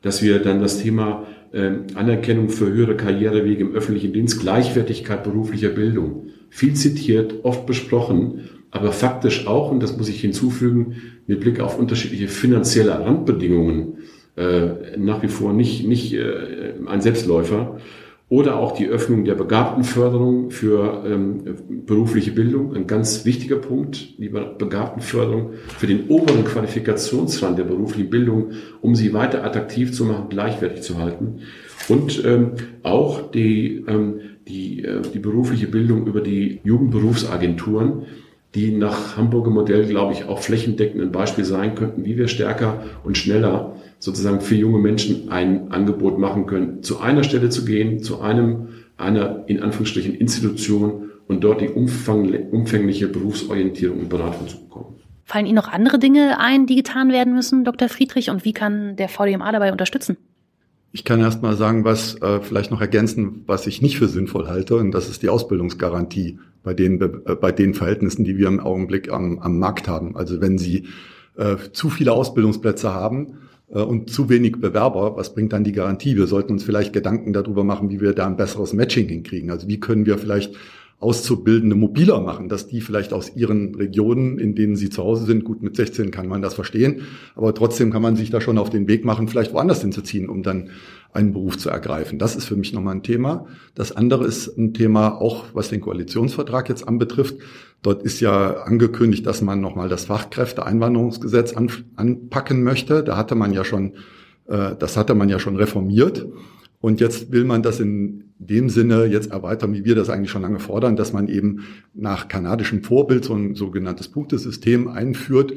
dass 0.00 0.22
wir 0.22 0.38
dann 0.38 0.60
das 0.62 0.78
Thema 0.82 1.26
äh, 1.52 1.70
Anerkennung 1.94 2.48
für 2.48 2.66
höhere 2.66 2.96
Karrierewege 2.96 3.62
im 3.62 3.74
öffentlichen 3.74 4.12
Dienst, 4.12 4.40
Gleichwertigkeit 4.40 5.24
beruflicher 5.24 5.70
Bildung, 5.70 6.28
viel 6.50 6.74
zitiert, 6.74 7.44
oft 7.44 7.66
besprochen, 7.66 8.48
aber 8.70 8.92
faktisch 8.92 9.46
auch, 9.46 9.70
und 9.70 9.82
das 9.82 9.96
muss 9.96 10.08
ich 10.08 10.20
hinzufügen, 10.20 10.96
mit 11.26 11.40
Blick 11.40 11.60
auf 11.60 11.78
unterschiedliche 11.78 12.28
finanzielle 12.28 12.98
Randbedingungen, 12.98 13.98
äh, 14.36 14.96
nach 14.96 15.22
wie 15.22 15.28
vor 15.28 15.52
nicht, 15.52 15.86
nicht 15.86 16.14
äh, 16.14 16.74
ein 16.86 17.00
Selbstläufer 17.00 17.78
oder 18.32 18.56
auch 18.56 18.72
die 18.72 18.88
Öffnung 18.88 19.26
der 19.26 19.34
Begabtenförderung 19.34 20.50
für 20.50 21.04
ähm, 21.06 21.84
berufliche 21.84 22.30
Bildung, 22.30 22.74
ein 22.74 22.86
ganz 22.86 23.26
wichtiger 23.26 23.56
Punkt, 23.56 24.18
die 24.18 24.30
Begabtenförderung 24.30 25.50
für 25.76 25.86
den 25.86 26.08
oberen 26.08 26.42
Qualifikationsrand 26.42 27.58
der 27.58 27.64
beruflichen 27.64 28.08
Bildung, 28.08 28.52
um 28.80 28.94
sie 28.94 29.12
weiter 29.12 29.44
attraktiv 29.44 29.92
zu 29.92 30.06
machen, 30.06 30.30
gleichwertig 30.30 30.80
zu 30.80 30.98
halten. 30.98 31.40
Und 31.90 32.24
ähm, 32.24 32.52
auch 32.82 33.30
die, 33.30 33.84
ähm, 33.86 34.20
die, 34.48 34.82
äh, 34.82 35.02
die 35.12 35.18
berufliche 35.18 35.66
Bildung 35.66 36.06
über 36.06 36.22
die 36.22 36.60
Jugendberufsagenturen, 36.64 38.06
die 38.54 38.72
nach 38.72 39.16
Hamburger 39.16 39.50
Modell, 39.50 39.86
glaube 39.86 40.12
ich, 40.12 40.24
auch 40.24 40.40
flächendeckend 40.40 41.00
ein 41.00 41.12
Beispiel 41.12 41.44
sein 41.44 41.74
könnten, 41.74 42.04
wie 42.04 42.18
wir 42.18 42.28
stärker 42.28 42.82
und 43.02 43.16
schneller 43.16 43.76
sozusagen 43.98 44.40
für 44.40 44.56
junge 44.56 44.78
Menschen 44.78 45.30
ein 45.30 45.70
Angebot 45.70 46.18
machen 46.18 46.46
können, 46.46 46.82
zu 46.82 47.00
einer 47.00 47.24
Stelle 47.24 47.48
zu 47.48 47.64
gehen, 47.64 48.02
zu 48.02 48.20
einem, 48.20 48.68
einer 48.98 49.44
in 49.46 49.62
Anführungsstrichen 49.62 50.14
Institution 50.14 51.10
und 51.28 51.42
dort 51.44 51.60
die 51.60 51.68
umfängliche 51.68 53.08
Berufsorientierung 53.08 54.00
und 54.00 54.08
Beratung 54.08 54.48
zu 54.48 54.60
bekommen. 54.60 54.96
Fallen 55.24 55.46
Ihnen 55.46 55.54
noch 55.54 55.68
andere 55.68 55.98
Dinge 55.98 56.38
ein, 56.38 56.66
die 56.66 56.76
getan 56.76 57.10
werden 57.10 57.32
müssen, 57.32 57.64
Dr. 57.64 57.88
Friedrich, 57.88 58.28
und 58.28 58.44
wie 58.44 58.52
kann 58.52 58.96
der 58.96 59.08
VDMA 59.08 59.50
dabei 59.52 59.72
unterstützen? 59.72 60.18
Ich 60.90 61.04
kann 61.04 61.20
erst 61.20 61.40
mal 61.40 61.56
sagen, 61.56 61.84
was 61.84 62.20
äh, 62.20 62.40
vielleicht 62.40 62.70
noch 62.70 62.82
ergänzen, 62.82 63.44
was 63.46 63.66
ich 63.66 63.80
nicht 63.80 63.96
für 63.96 64.08
sinnvoll 64.08 64.48
halte, 64.48 64.76
und 64.76 64.90
das 64.90 65.08
ist 65.08 65.22
die 65.22 65.30
Ausbildungsgarantie 65.30 66.38
bei 66.62 66.74
den, 66.74 67.00
äh, 67.00 67.34
bei 67.34 67.52
den 67.52 67.74
Verhältnissen, 67.74 68.24
die 68.24 68.36
wir 68.36 68.48
im 68.48 68.60
Augenblick 68.60 69.12
am, 69.12 69.38
am 69.38 69.58
Markt 69.58 69.88
haben. 69.88 70.16
Also 70.16 70.40
wenn 70.40 70.58
Sie 70.58 70.86
äh, 71.36 71.56
zu 71.72 71.90
viele 71.90 72.12
Ausbildungsplätze 72.12 72.92
haben, 72.92 73.38
äh, 73.72 73.80
und 73.80 74.10
zu 74.10 74.28
wenig 74.28 74.60
Bewerber, 74.60 75.16
was 75.16 75.34
bringt 75.34 75.52
dann 75.52 75.64
die 75.64 75.72
Garantie? 75.72 76.16
Wir 76.16 76.26
sollten 76.26 76.52
uns 76.52 76.64
vielleicht 76.64 76.92
Gedanken 76.92 77.32
darüber 77.32 77.64
machen, 77.64 77.90
wie 77.90 78.00
wir 78.00 78.12
da 78.12 78.26
ein 78.26 78.36
besseres 78.36 78.72
Matching 78.72 79.08
hinkriegen. 79.08 79.50
Also 79.50 79.68
wie 79.68 79.80
können 79.80 80.06
wir 80.06 80.18
vielleicht 80.18 80.54
Auszubildende 81.02 81.74
mobiler 81.74 82.20
machen, 82.20 82.48
dass 82.48 82.68
die 82.68 82.80
vielleicht 82.80 83.12
aus 83.12 83.34
ihren 83.34 83.74
Regionen, 83.74 84.38
in 84.38 84.54
denen 84.54 84.76
sie 84.76 84.88
zu 84.88 85.02
Hause 85.02 85.24
sind, 85.24 85.42
gut 85.42 85.60
mit 85.60 85.74
16 85.74 86.12
kann 86.12 86.28
man 86.28 86.42
das 86.42 86.54
verstehen, 86.54 87.00
aber 87.34 87.52
trotzdem 87.54 87.90
kann 87.90 88.02
man 88.02 88.14
sich 88.14 88.30
da 88.30 88.40
schon 88.40 88.56
auf 88.56 88.70
den 88.70 88.86
Weg 88.86 89.04
machen, 89.04 89.26
vielleicht 89.26 89.52
woanders 89.52 89.80
hinzuziehen, 89.80 90.28
um 90.28 90.44
dann 90.44 90.70
einen 91.12 91.32
Beruf 91.32 91.58
zu 91.58 91.68
ergreifen. 91.68 92.18
Das 92.18 92.36
ist 92.36 92.46
für 92.46 92.56
mich 92.56 92.72
nochmal 92.72 92.96
ein 92.96 93.02
Thema. 93.02 93.46
Das 93.74 93.92
andere 93.92 94.24
ist 94.24 94.56
ein 94.56 94.72
Thema 94.72 95.20
auch, 95.20 95.46
was 95.52 95.68
den 95.68 95.80
Koalitionsvertrag 95.80 96.68
jetzt 96.68 96.88
anbetrifft. 96.88 97.36
Dort 97.82 98.02
ist 98.02 98.20
ja 98.20 98.62
angekündigt, 98.62 99.26
dass 99.26 99.42
man 99.42 99.60
nochmal 99.60 99.88
das 99.88 100.06
Fachkräfteeinwanderungsgesetz 100.06 101.52
an, 101.52 101.70
anpacken 101.96 102.62
möchte. 102.62 103.04
Da 103.04 103.16
hatte 103.16 103.34
man 103.34 103.52
ja 103.52 103.64
schon, 103.64 103.94
äh, 104.46 104.74
das 104.78 104.96
hatte 104.96 105.14
man 105.14 105.28
ja 105.28 105.38
schon 105.38 105.56
reformiert. 105.56 106.26
Und 106.80 107.00
jetzt 107.00 107.30
will 107.30 107.44
man 107.44 107.62
das 107.62 107.78
in 107.78 108.32
dem 108.38 108.68
Sinne 108.68 109.04
jetzt 109.04 109.30
erweitern, 109.30 109.72
wie 109.74 109.84
wir 109.84 109.94
das 109.94 110.10
eigentlich 110.10 110.30
schon 110.30 110.42
lange 110.42 110.58
fordern, 110.58 110.96
dass 110.96 111.12
man 111.12 111.28
eben 111.28 111.64
nach 111.94 112.26
kanadischem 112.26 112.82
Vorbild 112.82 113.24
so 113.24 113.34
ein 113.34 113.54
sogenanntes 113.54 114.08
Punktesystem 114.08 114.88
einführt 114.88 115.52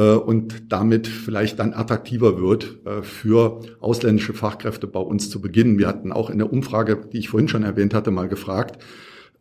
und 0.00 0.72
damit 0.72 1.06
vielleicht 1.06 1.60
dann 1.60 1.72
attraktiver 1.72 2.40
wird 2.40 2.78
äh, 2.84 3.02
für 3.02 3.60
ausländische 3.80 4.32
Fachkräfte 4.32 4.86
bei 4.86 5.00
uns 5.00 5.30
zu 5.30 5.40
beginnen. 5.40 5.78
Wir 5.78 5.86
hatten 5.86 6.10
auch 6.10 6.30
in 6.30 6.38
der 6.38 6.52
Umfrage, 6.52 7.08
die 7.12 7.18
ich 7.18 7.28
vorhin 7.28 7.48
schon 7.48 7.62
erwähnt 7.62 7.94
hatte, 7.94 8.10
mal 8.10 8.28
gefragt, 8.28 8.82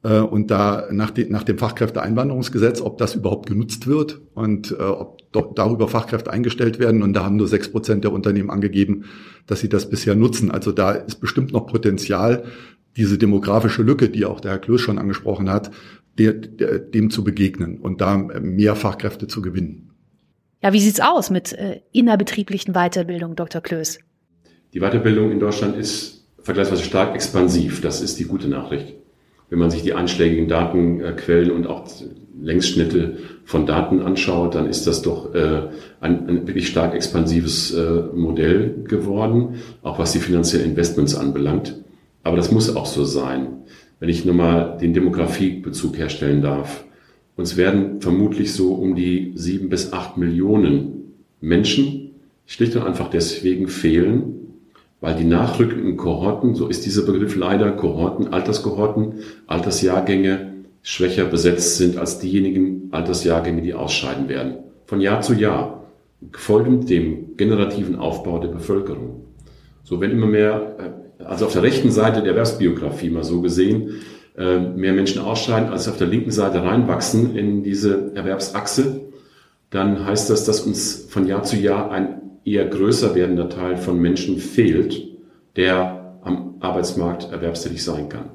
äh, 0.03 0.19
und 0.19 0.51
da 0.51 0.87
nach, 0.91 1.11
de, 1.11 1.29
nach 1.29 1.43
dem 1.43 1.57
Fachkräfteeinwanderungsgesetz, 1.57 2.81
ob 2.81 2.97
das 2.97 3.15
überhaupt 3.15 3.47
genutzt 3.47 3.87
wird 3.87 4.21
und 4.33 4.71
äh, 4.71 4.83
ob 4.83 5.21
darüber 5.55 5.87
Fachkräfte 5.87 6.31
eingestellt 6.31 6.77
werden. 6.77 7.01
Und 7.01 7.13
da 7.13 7.23
haben 7.23 7.37
nur 7.37 7.47
sechs 7.47 7.69
Prozent 7.69 8.03
der 8.03 8.11
Unternehmen 8.11 8.51
angegeben, 8.51 9.05
dass 9.47 9.61
sie 9.61 9.69
das 9.69 9.89
bisher 9.89 10.15
nutzen. 10.15 10.51
Also 10.51 10.71
da 10.71 10.91
ist 10.91 11.19
bestimmt 11.19 11.53
noch 11.53 11.67
Potenzial, 11.67 12.43
diese 12.95 13.17
demografische 13.17 13.81
Lücke, 13.81 14.09
die 14.09 14.25
auch 14.25 14.39
der 14.39 14.51
Herr 14.51 14.59
Klöß 14.59 14.81
schon 14.81 14.99
angesprochen 14.99 15.49
hat, 15.49 15.71
dem 16.19 17.09
zu 17.09 17.23
begegnen 17.23 17.79
und 17.79 18.01
da 18.01 18.17
mehr 18.17 18.75
Fachkräfte 18.75 19.25
zu 19.25 19.41
gewinnen. 19.41 19.92
Ja, 20.63 20.73
wie 20.73 20.79
sieht's 20.79 20.99
aus 20.99 21.29
mit 21.29 21.53
äh, 21.53 21.81
innerbetrieblichen 21.91 22.73
Weiterbildung, 22.73 23.35
Dr. 23.35 23.61
Klöß? 23.61 23.99
Die 24.73 24.79
Weiterbildung 24.79 25.31
in 25.31 25.39
Deutschland 25.39 25.75
ist 25.75 26.25
vergleichsweise 26.41 26.83
stark 26.83 27.13
expansiv. 27.13 27.81
Das 27.81 28.01
ist 28.01 28.19
die 28.19 28.25
gute 28.25 28.47
Nachricht 28.47 28.95
wenn 29.53 29.59
man 29.59 29.69
sich 29.69 29.83
die 29.83 29.93
einschlägigen 29.93 30.47
Datenquellen 30.47 31.51
und 31.51 31.67
auch 31.67 31.87
Längsschnitte 32.41 33.17
von 33.45 33.67
Daten 33.67 33.99
anschaut, 33.99 34.55
dann 34.55 34.67
ist 34.67 34.87
das 34.87 35.03
doch 35.03 35.35
äh, 35.35 35.69
ein, 36.01 36.27
ein 36.27 36.47
wirklich 36.47 36.69
stark 36.69 36.95
expansives 36.95 37.71
äh, 37.71 38.01
Modell 38.15 38.83
geworden, 38.87 39.59
auch 39.83 39.99
was 39.99 40.11
die 40.13 40.17
finanziellen 40.17 40.71
Investments 40.71 41.13
anbelangt. 41.13 41.75
Aber 42.23 42.35
das 42.35 42.51
muss 42.51 42.75
auch 42.75 42.87
so 42.87 43.05
sein. 43.05 43.59
Wenn 43.99 44.09
ich 44.09 44.25
nochmal 44.25 44.79
den 44.81 44.95
Demografiebezug 44.95 45.99
herstellen 45.99 46.41
darf. 46.41 46.83
Uns 47.35 47.57
werden 47.57 47.99
vermutlich 48.01 48.53
so 48.53 48.73
um 48.73 48.95
die 48.95 49.33
sieben 49.35 49.69
bis 49.69 49.91
acht 49.91 50.17
Millionen 50.17 51.13
Menschen 51.41 52.11
schlicht 52.45 52.75
und 52.75 52.83
einfach 52.83 53.09
deswegen 53.09 53.67
fehlen, 53.67 54.43
weil 55.01 55.15
die 55.15 55.25
nachrückenden 55.25 55.97
Kohorten, 55.97 56.55
so 56.55 56.67
ist 56.67 56.85
dieser 56.85 57.03
Begriff 57.03 57.35
leider, 57.35 57.71
Kohorten, 57.71 58.27
Alterskohorten, 58.29 59.15
Altersjahrgänge 59.47 60.53
schwächer 60.81 61.25
besetzt 61.25 61.77
sind 61.77 61.97
als 61.97 62.19
diejenigen 62.19 62.89
Altersjahrgänge, 62.91 63.61
die 63.61 63.73
ausscheiden 63.73 64.29
werden. 64.29 64.55
Von 64.85 65.01
Jahr 65.01 65.21
zu 65.21 65.33
Jahr, 65.33 65.85
folgend 66.31 66.89
dem 66.89 67.35
generativen 67.35 67.95
Aufbau 67.95 68.39
der 68.39 68.49
Bevölkerung. 68.49 69.25
So 69.83 69.99
wenn 69.99 70.11
immer 70.11 70.27
mehr, 70.27 70.93
äh, 71.19 71.23
also 71.23 71.45
auf 71.45 71.53
der 71.53 71.63
rechten 71.63 71.91
Seite 71.91 72.21
der 72.21 72.31
Erwerbsbiografie 72.31 73.09
mal 73.09 73.23
so 73.23 73.41
gesehen, 73.41 74.01
mehr 74.35 74.93
Menschen 74.93 75.21
ausscheiden, 75.21 75.69
als 75.69 75.87
auf 75.87 75.97
der 75.97 76.07
linken 76.07 76.31
Seite 76.31 76.63
reinwachsen 76.63 77.35
in 77.35 77.61
diese 77.61 78.15
Erwerbsachse, 78.15 79.01
dann 79.69 80.05
heißt 80.05 80.29
das, 80.29 80.45
dass 80.45 80.61
uns 80.61 81.05
von 81.09 81.27
Jahr 81.27 81.43
zu 81.43 81.55
Jahr 81.55 81.91
ein 81.91 82.21
eher 82.45 82.65
größer 82.65 83.15
werdender 83.15 83.49
Teil 83.49 83.77
von 83.77 83.99
Menschen 83.99 84.37
fehlt, 84.37 85.07
der 85.55 86.17
am 86.23 86.55
Arbeitsmarkt 86.59 87.31
erwerbstätig 87.31 87.83
sein 87.83 88.09
kann. 88.09 88.31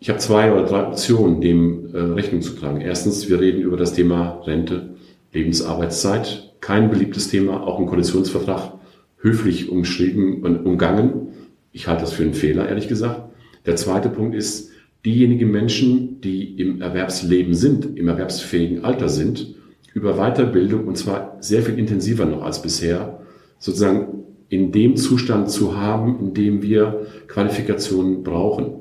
Ich 0.00 0.08
habe 0.08 0.20
zwei 0.20 0.52
oder 0.52 0.64
drei 0.64 0.86
Optionen, 0.86 1.40
dem 1.40 1.94
äh, 1.94 1.98
Rechnung 1.98 2.42
zu 2.42 2.54
tragen. 2.54 2.80
Erstens, 2.80 3.28
wir 3.28 3.40
reden 3.40 3.60
über 3.60 3.76
das 3.76 3.94
Thema 3.94 4.40
Rente, 4.44 4.94
Lebensarbeitszeit. 5.32 6.54
Kein 6.60 6.90
beliebtes 6.90 7.28
Thema, 7.28 7.66
auch 7.66 7.78
im 7.78 7.86
Koalitionsvertrag 7.86 8.74
höflich 9.20 9.68
umschrieben 9.68 10.42
und 10.42 10.64
umgangen. 10.64 11.28
Ich 11.72 11.88
halte 11.88 12.02
das 12.02 12.12
für 12.12 12.22
einen 12.22 12.34
Fehler, 12.34 12.68
ehrlich 12.68 12.88
gesagt. 12.88 13.22
Der 13.66 13.76
zweite 13.76 14.08
Punkt 14.08 14.36
ist, 14.36 14.70
diejenigen 15.04 15.50
Menschen, 15.50 16.20
die 16.20 16.58
im 16.60 16.80
Erwerbsleben 16.80 17.54
sind, 17.54 17.96
im 17.96 18.08
erwerbsfähigen 18.08 18.84
Alter 18.84 19.08
sind, 19.08 19.54
über 19.94 20.14
Weiterbildung 20.14 20.86
und 20.86 20.96
zwar 20.96 21.36
sehr 21.40 21.62
viel 21.62 21.78
intensiver 21.78 22.24
noch 22.24 22.42
als 22.42 22.62
bisher, 22.62 23.20
sozusagen 23.58 24.24
in 24.48 24.72
dem 24.72 24.96
Zustand 24.96 25.50
zu 25.50 25.76
haben, 25.76 26.18
in 26.20 26.34
dem 26.34 26.62
wir 26.62 27.06
Qualifikationen 27.26 28.22
brauchen. 28.22 28.74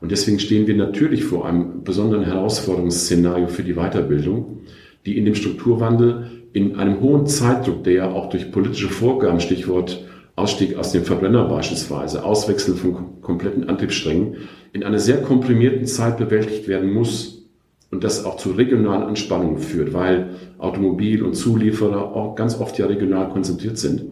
Und 0.00 0.10
deswegen 0.10 0.40
stehen 0.40 0.66
wir 0.66 0.74
natürlich 0.74 1.24
vor 1.24 1.46
einem 1.46 1.84
besonderen 1.84 2.24
Herausforderungsszenario 2.24 3.46
für 3.46 3.62
die 3.62 3.74
Weiterbildung, 3.74 4.62
die 5.06 5.16
in 5.16 5.24
dem 5.24 5.34
Strukturwandel 5.34 6.26
in 6.52 6.76
einem 6.76 7.00
hohen 7.00 7.26
Zeitdruck, 7.26 7.84
der 7.84 7.92
ja 7.92 8.10
auch 8.10 8.28
durch 8.28 8.50
politische 8.50 8.88
Vorgaben, 8.88 9.40
Stichwort 9.40 10.04
Ausstieg 10.34 10.76
aus 10.76 10.92
dem 10.92 11.04
Verbrenner 11.04 11.44
beispielsweise, 11.44 12.24
Auswechseln 12.24 12.76
von 12.76 13.20
kompletten 13.20 13.68
Antriebssträngen, 13.68 14.36
in 14.72 14.82
einer 14.82 14.98
sehr 14.98 15.20
komprimierten 15.20 15.86
Zeit 15.86 16.16
bewältigt 16.16 16.68
werden 16.68 16.90
muss 16.90 17.42
und 17.90 18.02
das 18.02 18.24
auch 18.24 18.38
zu 18.38 18.52
regionalen 18.52 19.02
Anspannungen 19.02 19.58
führt, 19.58 19.92
weil 19.92 20.30
Automobil- 20.58 21.22
und 21.22 21.34
Zulieferer 21.34 22.16
auch 22.16 22.34
ganz 22.34 22.58
oft 22.58 22.78
ja 22.78 22.86
regional 22.86 23.28
konzentriert 23.28 23.76
sind, 23.76 24.04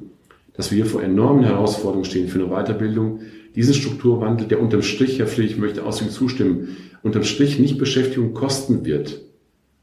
dass 0.54 0.70
wir 0.70 0.76
hier 0.76 0.86
vor 0.86 1.02
enormen 1.02 1.44
Herausforderungen 1.44 2.04
stehen 2.04 2.28
für 2.28 2.38
eine 2.38 2.48
Weiterbildung. 2.48 3.20
Diesen 3.56 3.72
Strukturwandel, 3.72 4.46
der 4.46 4.60
unterm 4.60 4.82
Strich, 4.82 5.18
Herr 5.18 5.38
ich 5.38 5.56
möchte 5.56 5.84
ausdrücklich 5.84 6.16
zustimmen, 6.16 6.76
unterm 7.02 7.24
Strich 7.24 7.58
nicht 7.58 7.78
Beschäftigung 7.78 8.34
kosten 8.34 8.84
wird, 8.84 9.22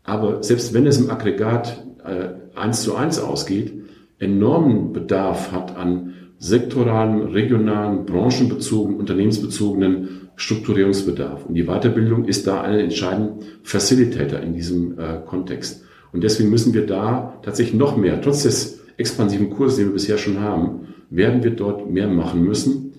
aber 0.03 0.43
selbst 0.43 0.73
wenn 0.75 0.85
es 0.85 0.99
im 0.99 1.09
Aggregat 1.09 1.83
äh, 2.05 2.57
eins 2.57 2.83
zu 2.83 2.95
eins 2.95 3.19
ausgeht, 3.19 3.73
enormen 4.19 4.93
Bedarf 4.93 5.51
hat 5.51 5.75
an 5.75 6.13
sektoralen, 6.39 7.23
regionalen, 7.23 8.05
branchenbezogenen, 8.05 8.99
unternehmensbezogenen 8.99 10.29
Strukturierungsbedarf. 10.35 11.45
Und 11.45 11.55
die 11.55 11.63
Weiterbildung 11.65 12.25
ist 12.25 12.45
da 12.45 12.61
ein 12.61 12.79
entscheidender 12.79 13.37
Facilitator 13.63 14.39
in 14.39 14.53
diesem 14.53 14.99
äh, 14.99 15.19
Kontext. 15.25 15.83
Und 16.13 16.23
deswegen 16.23 16.49
müssen 16.49 16.73
wir 16.73 16.85
da 16.85 17.39
tatsächlich 17.41 17.75
noch 17.75 17.97
mehr, 17.97 18.21
trotz 18.21 18.43
des 18.43 18.81
expansiven 18.97 19.49
Kurses, 19.49 19.77
den 19.77 19.87
wir 19.87 19.93
bisher 19.93 20.17
schon 20.17 20.39
haben, 20.39 20.87
werden 21.09 21.43
wir 21.43 21.51
dort 21.51 21.89
mehr 21.89 22.07
machen 22.07 22.43
müssen. 22.43 22.93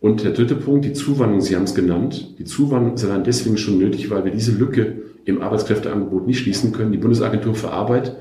Und 0.00 0.24
der 0.24 0.32
dritte 0.32 0.56
Punkt, 0.56 0.84
die 0.84 0.92
Zuwanderung, 0.92 1.40
Sie 1.40 1.54
haben 1.54 1.62
es 1.62 1.74
genannt. 1.74 2.34
Die 2.38 2.44
Zuwanderung 2.44 2.96
ist 2.96 3.04
allein 3.04 3.24
deswegen 3.24 3.56
schon 3.56 3.78
nötig, 3.78 4.10
weil 4.10 4.24
wir 4.24 4.32
diese 4.32 4.52
Lücke 4.52 5.02
im 5.24 5.40
Arbeitskräfteangebot 5.40 6.26
nicht 6.26 6.40
schließen 6.40 6.72
können. 6.72 6.92
Die 6.92 6.98
Bundesagentur 6.98 7.54
für 7.54 7.70
Arbeit, 7.70 8.16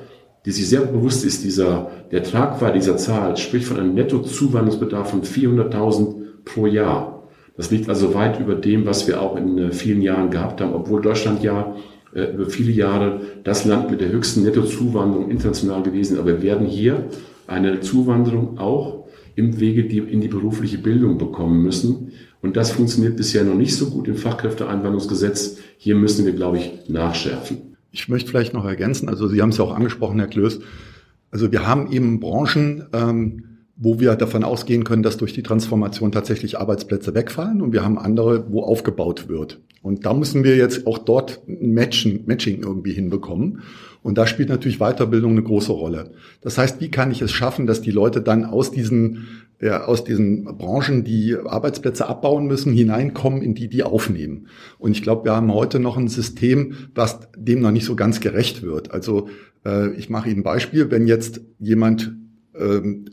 die 0.46 0.52
sich 0.52 0.68
sehr 0.68 0.82
bewusst 0.82 1.24
ist, 1.24 1.44
dieser, 1.44 1.92
der 2.12 2.24
Tragweite 2.24 2.80
dieser 2.80 2.98
Zahl, 2.98 3.38
spricht 3.38 3.68
von 3.68 3.78
einem 3.78 3.94
Nettozuwanderungsbedarf 3.94 5.12
von 5.12 5.22
400.000 5.22 6.16
pro 6.46 6.66
Jahr. 6.66 7.30
Das 7.58 7.70
liegt 7.70 7.90
also 7.90 8.14
weit 8.16 8.40
über 8.40 8.56
dem, 8.56 8.86
was 8.86 9.08
wir 9.08 9.22
auch 9.22 9.36
in 9.36 9.58
äh, 9.58 9.72
vielen 9.72 10.02
Jahren 10.02 10.32
gehabt 10.32 10.62
haben, 10.62 10.74
obwohl 10.74 11.02
Deutschland 11.02 11.44
ja 11.44 11.76
äh, 12.14 12.34
über 12.34 12.48
viele 12.48 12.72
Jahre 12.72 13.22
das 13.44 13.66
Land 13.66 13.92
mit 13.92 14.02
der 14.02 14.10
höchsten 14.10 14.44
Nettozuwanderung 14.44 15.30
international 15.30 15.84
gewesen. 15.84 16.18
Aber 16.18 16.28
wir 16.28 16.42
werden 16.42 16.66
hier 16.66 17.06
eine 17.48 17.82
Zuwanderung 17.82 18.58
auch 18.58 19.06
im 19.36 19.60
Wege 19.60 19.82
in 19.98 20.22
die 20.22 20.28
berufliche 20.28 20.78
Bildung 20.78 21.18
bekommen 21.18 21.62
müssen. 21.62 22.12
Und 22.42 22.58
das 22.58 22.72
funktioniert 22.72 23.18
bisher 23.18 23.44
noch 23.44 23.56
nicht 23.56 23.76
so 23.76 23.90
gut 23.90 24.08
im 24.08 24.16
Fachkräfteeinwanderungsgesetz. 24.16 25.58
Hier 25.78 25.96
müssen 25.96 26.26
wir, 26.26 26.34
glaube 26.34 26.58
ich, 26.58 26.90
nachschärfen. 26.90 27.71
Ich 27.92 28.08
möchte 28.10 28.30
vielleicht 28.30 28.54
noch 28.54 28.66
ergänzen, 28.66 29.10
also 29.10 29.28
Sie 29.28 29.42
haben 29.42 29.50
es 29.50 29.58
ja 29.58 29.64
auch 29.64 29.76
angesprochen, 29.76 30.20
Herr 30.20 30.28
Klöß, 30.28 30.60
also 31.32 31.52
wir 31.52 31.66
haben 31.66 31.92
eben 31.92 32.20
Branchen, 32.20 32.86
ähm, 32.94 33.44
wo 33.78 34.00
wir 34.00 34.16
davon 34.16 34.44
ausgehen 34.44 34.84
können, 34.84 35.02
dass 35.02 35.18
durch 35.18 35.34
die 35.34 35.44
Transformation 35.44 36.12
tatsächlich 36.12 36.60
Arbeitsplätze 36.60 37.16
wegfallen 37.16 37.62
und 37.62 37.74
wir 37.74 37.84
haben 37.84 37.98
andere, 37.98 38.52
wo 38.52 38.62
aufgebaut 38.64 39.28
wird. 39.28 39.60
Und 39.82 40.06
da 40.06 40.14
müssen 40.14 40.44
wir 40.44 40.56
jetzt 40.56 40.86
auch 40.86 41.00
dort 41.00 41.42
ein 41.48 41.74
Matchen, 41.74 42.24
Matching 42.28 42.62
irgendwie 42.62 42.94
hinbekommen. 42.94 43.64
Und 44.04 44.18
da 44.18 44.28
spielt 44.28 44.50
natürlich 44.50 44.78
Weiterbildung 44.78 45.32
eine 45.32 45.44
große 45.44 45.72
Rolle. 45.72 46.12
Das 46.42 46.58
heißt, 46.58 46.80
wie 46.82 46.92
kann 46.92 47.12
ich 47.12 47.22
es 47.22 47.32
schaffen, 47.32 47.66
dass 47.66 47.82
die 47.82 47.92
Leute 47.92 48.22
dann 48.22 48.46
aus 48.46 48.72
diesen, 48.72 49.28
ja, 49.62 49.86
aus 49.86 50.04
diesen 50.04 50.46
Branchen, 50.46 51.04
die 51.04 51.36
Arbeitsplätze 51.36 52.08
abbauen 52.08 52.48
müssen, 52.48 52.74
hineinkommen, 52.74 53.42
in 53.42 53.54
die 53.54 53.70
die 53.70 53.84
aufnehmen? 53.84 54.48
Und 54.80 54.92
ich 54.92 55.04
glaube, 55.04 55.26
wir 55.26 55.36
haben 55.36 55.54
heute 55.54 55.80
noch 55.80 55.98
ein 55.98 56.08
System, 56.08 56.74
was 56.96 57.20
dem 57.38 57.62
noch 57.62 57.72
nicht 57.72 57.86
so 57.86 57.96
ganz 57.96 58.20
gerecht 58.20 58.64
wird. 58.64 58.92
Also 58.92 59.30
äh, 59.66 59.92
ich 59.94 60.10
mache 60.10 60.30
Ihnen 60.30 60.40
ein 60.40 60.44
Beispiel, 60.44 60.90
wenn 60.92 61.08
jetzt 61.08 61.42
jemand 61.60 62.16
ähm, 62.56 63.06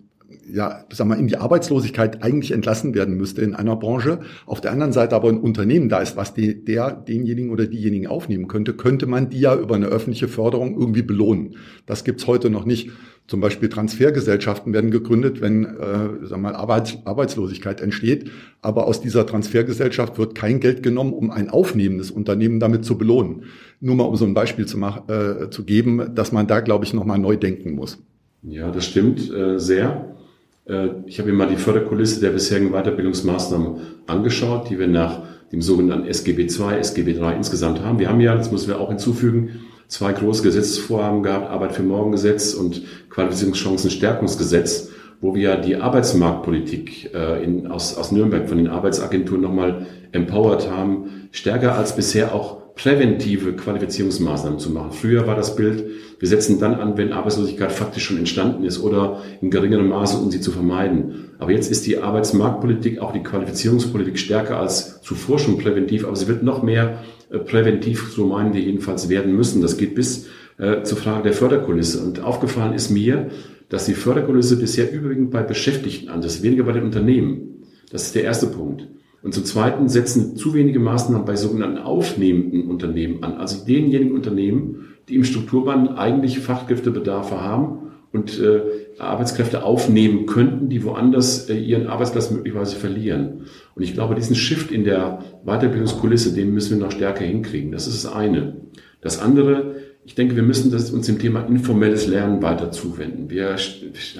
ja, 0.50 0.84
sag 0.90 1.06
mal, 1.06 1.18
in 1.18 1.28
die 1.28 1.36
Arbeitslosigkeit 1.36 2.22
eigentlich 2.22 2.52
entlassen 2.52 2.94
werden 2.94 3.16
müsste 3.16 3.42
in 3.42 3.54
einer 3.54 3.76
Branche, 3.76 4.20
auf 4.46 4.60
der 4.60 4.72
anderen 4.72 4.92
Seite 4.92 5.14
aber 5.14 5.28
ein 5.28 5.40
Unternehmen 5.40 5.88
da 5.88 6.00
ist, 6.00 6.16
was 6.16 6.34
die, 6.34 6.64
der 6.64 6.92
denjenigen 6.92 7.50
oder 7.50 7.66
diejenigen 7.66 8.06
aufnehmen 8.06 8.48
könnte, 8.48 8.74
könnte 8.74 9.06
man 9.06 9.30
die 9.30 9.40
ja 9.40 9.54
über 9.56 9.74
eine 9.74 9.86
öffentliche 9.86 10.28
Förderung 10.28 10.78
irgendwie 10.78 11.02
belohnen. 11.02 11.56
Das 11.86 12.04
gibt's 12.04 12.26
heute 12.26 12.50
noch 12.50 12.64
nicht. 12.64 12.90
Zum 13.28 13.42
Beispiel 13.42 13.68
Transfergesellschaften 13.68 14.72
werden 14.72 14.90
gegründet, 14.90 15.42
wenn 15.42 15.64
äh, 15.64 16.26
sag 16.26 16.40
mal, 16.40 16.56
Arbeits 16.56 16.96
Arbeitslosigkeit 17.04 17.82
entsteht. 17.82 18.30
Aber 18.62 18.86
aus 18.86 19.02
dieser 19.02 19.26
Transfergesellschaft 19.26 20.16
wird 20.16 20.34
kein 20.34 20.60
Geld 20.60 20.82
genommen, 20.82 21.12
um 21.12 21.30
ein 21.30 21.50
aufnehmendes 21.50 22.10
Unternehmen 22.10 22.58
damit 22.58 22.86
zu 22.86 22.96
belohnen. 22.96 23.44
Nur 23.80 23.96
mal 23.96 24.04
um 24.04 24.16
so 24.16 24.24
ein 24.24 24.32
Beispiel 24.32 24.64
zu, 24.64 24.78
machen, 24.78 25.02
äh, 25.08 25.50
zu 25.50 25.64
geben, 25.64 26.14
dass 26.14 26.32
man 26.32 26.46
da, 26.46 26.60
glaube 26.60 26.86
ich, 26.86 26.94
nochmal 26.94 27.18
neu 27.18 27.36
denken 27.36 27.74
muss. 27.74 27.98
Ja, 28.42 28.70
das 28.70 28.86
stimmt 28.86 29.30
äh, 29.30 29.58
sehr. 29.58 30.16
Äh, 30.64 30.88
ich 31.04 31.18
habe 31.18 31.30
mir 31.30 31.36
mal 31.36 31.48
die 31.48 31.56
Förderkulisse 31.56 32.20
der 32.20 32.30
bisherigen 32.30 32.70
Weiterbildungsmaßnahmen 32.70 33.76
angeschaut, 34.06 34.70
die 34.70 34.78
wir 34.78 34.88
nach 34.88 35.20
dem 35.52 35.60
sogenannten 35.60 36.08
SGB 36.08 36.44
II, 36.44 36.78
SGB 36.80 37.12
III 37.12 37.36
insgesamt 37.36 37.82
haben. 37.82 37.98
Wir 37.98 38.08
haben 38.08 38.20
ja, 38.20 38.34
das 38.34 38.50
müssen 38.50 38.68
wir 38.68 38.80
auch 38.80 38.88
hinzufügen, 38.88 39.60
zwei 39.88 40.12
große 40.12 40.42
Gesetzesvorhaben 40.42 41.22
gehabt, 41.22 41.50
Arbeit 41.50 41.72
für 41.72 41.82
Morgen 41.82 42.12
Gesetz 42.12 42.54
und 42.54 42.82
Qualifizierungschancen-Stärkungsgesetz, 43.10 44.90
wo 45.20 45.34
wir 45.34 45.56
die 45.56 45.76
Arbeitsmarktpolitik 45.76 47.12
äh, 47.12 47.42
in, 47.42 47.66
aus, 47.66 47.96
aus 47.96 48.12
Nürnberg 48.12 48.48
von 48.48 48.58
den 48.58 48.68
Arbeitsagenturen 48.68 49.40
nochmal 49.40 49.86
empowered 50.12 50.70
haben, 50.70 51.28
stärker 51.32 51.74
als 51.74 51.96
bisher 51.96 52.34
auch 52.34 52.58
präventive 52.74 53.54
Qualifizierungsmaßnahmen 53.54 54.60
zu 54.60 54.70
machen. 54.70 54.92
Früher 54.92 55.26
war 55.26 55.34
das 55.34 55.56
Bild, 55.56 55.84
wir 56.20 56.28
setzen 56.28 56.60
dann 56.60 56.74
an, 56.74 56.96
wenn 56.96 57.12
Arbeitslosigkeit 57.12 57.72
faktisch 57.72 58.04
schon 58.04 58.18
entstanden 58.18 58.64
ist 58.64 58.80
oder 58.80 59.22
in 59.40 59.50
geringerem 59.50 59.88
Maße, 59.88 60.16
um 60.16 60.30
sie 60.30 60.40
zu 60.40 60.52
vermeiden. 60.52 61.30
Aber 61.40 61.50
jetzt 61.50 61.72
ist 61.72 61.86
die 61.86 61.98
Arbeitsmarktpolitik, 61.98 63.00
auch 63.00 63.12
die 63.12 63.22
Qualifizierungspolitik 63.24 64.18
stärker 64.18 64.60
als 64.60 65.00
zuvor 65.02 65.40
schon 65.40 65.58
präventiv, 65.58 66.06
aber 66.06 66.14
sie 66.14 66.28
wird 66.28 66.44
noch 66.44 66.62
mehr 66.62 67.00
präventiv, 67.30 68.10
so 68.14 68.26
meinen 68.26 68.54
wir 68.54 68.60
jedenfalls, 68.60 69.08
werden 69.08 69.36
müssen. 69.36 69.62
Das 69.62 69.76
geht 69.76 69.94
bis 69.94 70.26
äh, 70.58 70.82
zur 70.82 70.98
Frage 70.98 71.24
der 71.24 71.32
Förderkulisse. 71.32 72.02
Und 72.02 72.22
aufgefallen 72.22 72.74
ist 72.74 72.90
mir, 72.90 73.28
dass 73.68 73.86
die 73.86 73.94
Förderkulisse 73.94 74.58
bisher 74.58 74.92
überwiegend 74.92 75.30
bei 75.30 75.42
Beschäftigten 75.42 76.08
an 76.08 76.22
ist, 76.22 76.42
weniger 76.42 76.64
bei 76.64 76.72
den 76.72 76.84
Unternehmen. 76.84 77.64
Das 77.90 78.04
ist 78.04 78.14
der 78.14 78.24
erste 78.24 78.46
Punkt. 78.46 78.88
Und 79.22 79.34
zum 79.34 79.44
Zweiten 79.44 79.88
setzen 79.88 80.36
zu 80.36 80.54
wenige 80.54 80.78
Maßnahmen 80.78 81.26
bei 81.26 81.36
sogenannten 81.36 81.78
aufnehmenden 81.78 82.68
Unternehmen 82.68 83.22
an, 83.24 83.34
also 83.34 83.64
denjenigen 83.66 84.14
Unternehmen, 84.14 84.94
die 85.08 85.16
im 85.16 85.24
Strukturwandel 85.24 85.96
eigentlich 85.96 86.38
Fachkräftebedarfe 86.38 87.40
haben 87.40 87.90
und 88.12 88.38
äh, 88.38 88.62
Arbeitskräfte 88.98 89.62
aufnehmen 89.62 90.26
könnten, 90.26 90.68
die 90.68 90.84
woanders 90.84 91.48
äh, 91.48 91.56
ihren 91.56 91.86
Arbeitsplatz 91.86 92.30
möglicherweise 92.30 92.76
verlieren. 92.76 93.44
Und 93.74 93.82
ich 93.82 93.94
glaube, 93.94 94.14
diesen 94.14 94.36
Shift 94.36 94.70
in 94.70 94.84
der 94.84 95.24
Weiterbildungskulisse, 95.44 96.34
den 96.34 96.52
müssen 96.52 96.78
wir 96.78 96.84
noch 96.86 96.92
stärker 96.92 97.24
hinkriegen. 97.24 97.72
Das 97.72 97.86
ist 97.86 98.04
das 98.04 98.12
eine. 98.12 98.56
Das 99.00 99.20
andere, 99.20 99.76
ich 100.04 100.14
denke, 100.14 100.36
wir 100.36 100.42
müssen 100.42 100.72
uns 100.74 101.06
dem 101.06 101.18
Thema 101.18 101.46
informelles 101.46 102.06
Lernen 102.06 102.42
weiter 102.42 102.70
zuwenden. 102.72 103.30
Wir 103.30 103.56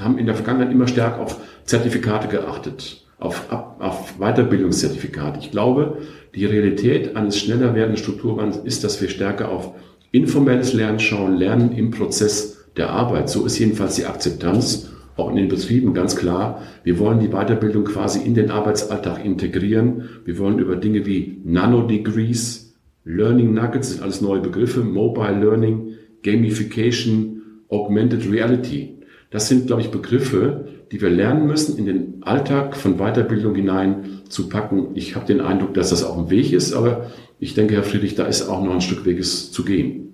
haben 0.01 0.19
in 0.19 0.27
der 0.27 0.35
Vergangenheit 0.35 0.73
immer 0.73 0.87
stärker 0.87 1.21
auf 1.21 1.41
Zertifikate 1.65 2.29
geachtet 2.29 3.05
auf, 3.19 3.51
auf 3.51 4.19
Weiterbildungszertifikat. 4.19 5.39
Ich 5.39 5.51
glaube, 5.51 5.99
die 6.35 6.47
Realität 6.47 7.17
eines 7.17 7.39
schneller 7.39 7.75
werdenden 7.75 7.97
Strukturwandels 7.97 8.59
ist, 8.65 8.85
dass 8.85 9.01
wir 9.01 9.09
stärker 9.09 9.49
auf 9.51 9.73
informelles 10.13 10.73
Lernen 10.73 11.01
schauen, 11.01 11.37
Lernen 11.37 11.73
im 11.73 11.91
Prozess 11.91 12.58
der 12.79 12.91
Arbeit. 12.91 13.29
So 13.29 13.45
ist 13.45 13.59
jedenfalls 13.59 13.97
die 13.97 14.07
Akzeptanz 14.07 14.89
auch 15.19 15.31
in 15.31 15.37
den 15.37 15.49
Betrieben 15.49 15.95
ganz 15.95 16.17
klar. 16.17 16.63
Wir 16.85 16.99
wollen 16.99 17.21
die 17.21 17.29
Weiterbildung 17.29 17.85
quasi 17.85 18.25
in 18.25 18.35
den 18.35 18.51
Arbeitsalltag 18.51 19.25
integrieren. 19.25 20.09
Wir 20.25 20.39
wollen 20.39 20.59
über 20.59 20.77
Dinge 20.77 21.07
wie 21.07 21.41
Nanodegrees, 21.45 22.77
Learning 23.05 23.53
Nuggets, 23.53 23.91
sind 23.91 24.03
alles 24.03 24.21
neue 24.21 24.41
Begriffe, 24.41 24.81
Mobile 24.81 25.41
Learning, 25.41 25.95
Gamification, 26.23 27.43
Augmented 27.69 28.31
Reality. 28.31 28.99
Das 29.31 29.49
sind, 29.49 29.67
glaube 29.67 29.83
ich, 29.83 29.91
Begriffe, 29.91 30.69
die 30.93 31.01
wir 31.03 31.11
lernen 31.11 31.47
müssen, 31.47 31.77
in 31.79 31.87
den 31.87 32.23
Alltag 32.23 32.77
von 32.77 32.97
Weiterbildung 32.97 33.55
hinein 33.55 34.21
zu 34.29 34.49
packen. 34.49 34.89
Ich 34.95 35.17
habe 35.17 35.27
den 35.27 35.41
Eindruck, 35.41 35.75
dass 35.75 35.91
das 35.91 36.05
auch 36.05 36.17
ein 36.17 36.31
Weg 36.31 36.53
ist, 36.53 36.73
aber 36.73 37.11
ich 37.39 37.55
denke, 37.55 37.75
Herr 37.75 37.83
Friedrich, 37.83 38.15
da 38.15 38.25
ist 38.27 38.49
auch 38.49 38.63
noch 38.63 38.73
ein 38.73 38.81
Stück 38.81 39.05
Weges 39.05 39.53
zu 39.53 39.65
gehen. 39.65 40.08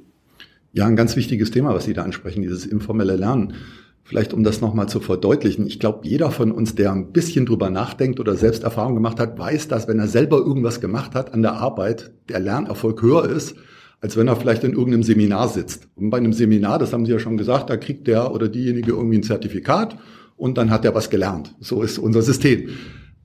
Ja, 0.77 0.87
ein 0.87 0.97
ganz 0.97 1.15
wichtiges 1.15 1.53
Thema, 1.53 1.73
was 1.73 1.85
Sie 1.85 1.93
da 1.93 2.03
ansprechen, 2.03 2.43
dieses 2.43 2.67
informelle 2.67 3.15
Lernen. 3.15 3.55
Vielleicht 4.03 4.35
um 4.35 4.43
das 4.43 4.61
nochmal 4.61 4.89
zu 4.89 4.99
verdeutlichen. 4.99 5.69
Ich 5.69 5.79
glaube, 5.79 6.01
jeder 6.03 6.33
von 6.33 6.51
uns, 6.51 6.75
der 6.75 6.91
ein 6.91 7.13
bisschen 7.13 7.47
drüber 7.47 7.71
nachdenkt 7.71 8.19
oder 8.19 8.35
selbst 8.35 8.65
Erfahrung 8.65 8.97
gemacht 8.97 9.21
hat, 9.21 9.39
weiß, 9.39 9.69
dass 9.69 9.87
wenn 9.87 10.01
er 10.01 10.09
selber 10.09 10.39
irgendwas 10.39 10.81
gemacht 10.81 11.15
hat 11.15 11.33
an 11.33 11.43
der 11.43 11.53
Arbeit, 11.53 12.11
der 12.29 12.41
Lernerfolg 12.41 13.01
höher 13.03 13.25
ist, 13.25 13.55
als 14.01 14.17
wenn 14.17 14.27
er 14.27 14.35
vielleicht 14.35 14.65
in 14.65 14.73
irgendeinem 14.73 15.05
Seminar 15.05 15.47
sitzt. 15.47 15.87
Und 15.95 16.11
bei 16.11 16.19
einem 16.19 16.33
Seminar, 16.33 16.81
das 16.81 16.93
haben 16.93 17.07
Sie 17.07 17.13
ja 17.13 17.21
schon 17.21 17.37
gesagt, 17.37 17.71
da 17.71 17.77
kriegt 17.77 18.09
der 18.09 18.33
oder 18.33 18.49
diejenige 18.49 18.91
irgendwie 18.91 19.19
ein 19.19 19.23
Zertifikat 19.23 19.97
und 20.37 20.59
dann 20.59 20.71
hat 20.71 20.85
er 20.85 20.97
was 20.97 21.09
gelernt. 21.09 21.55
So 21.61 21.83
ist 21.83 21.99
unser 21.99 22.23
System. 22.23 22.71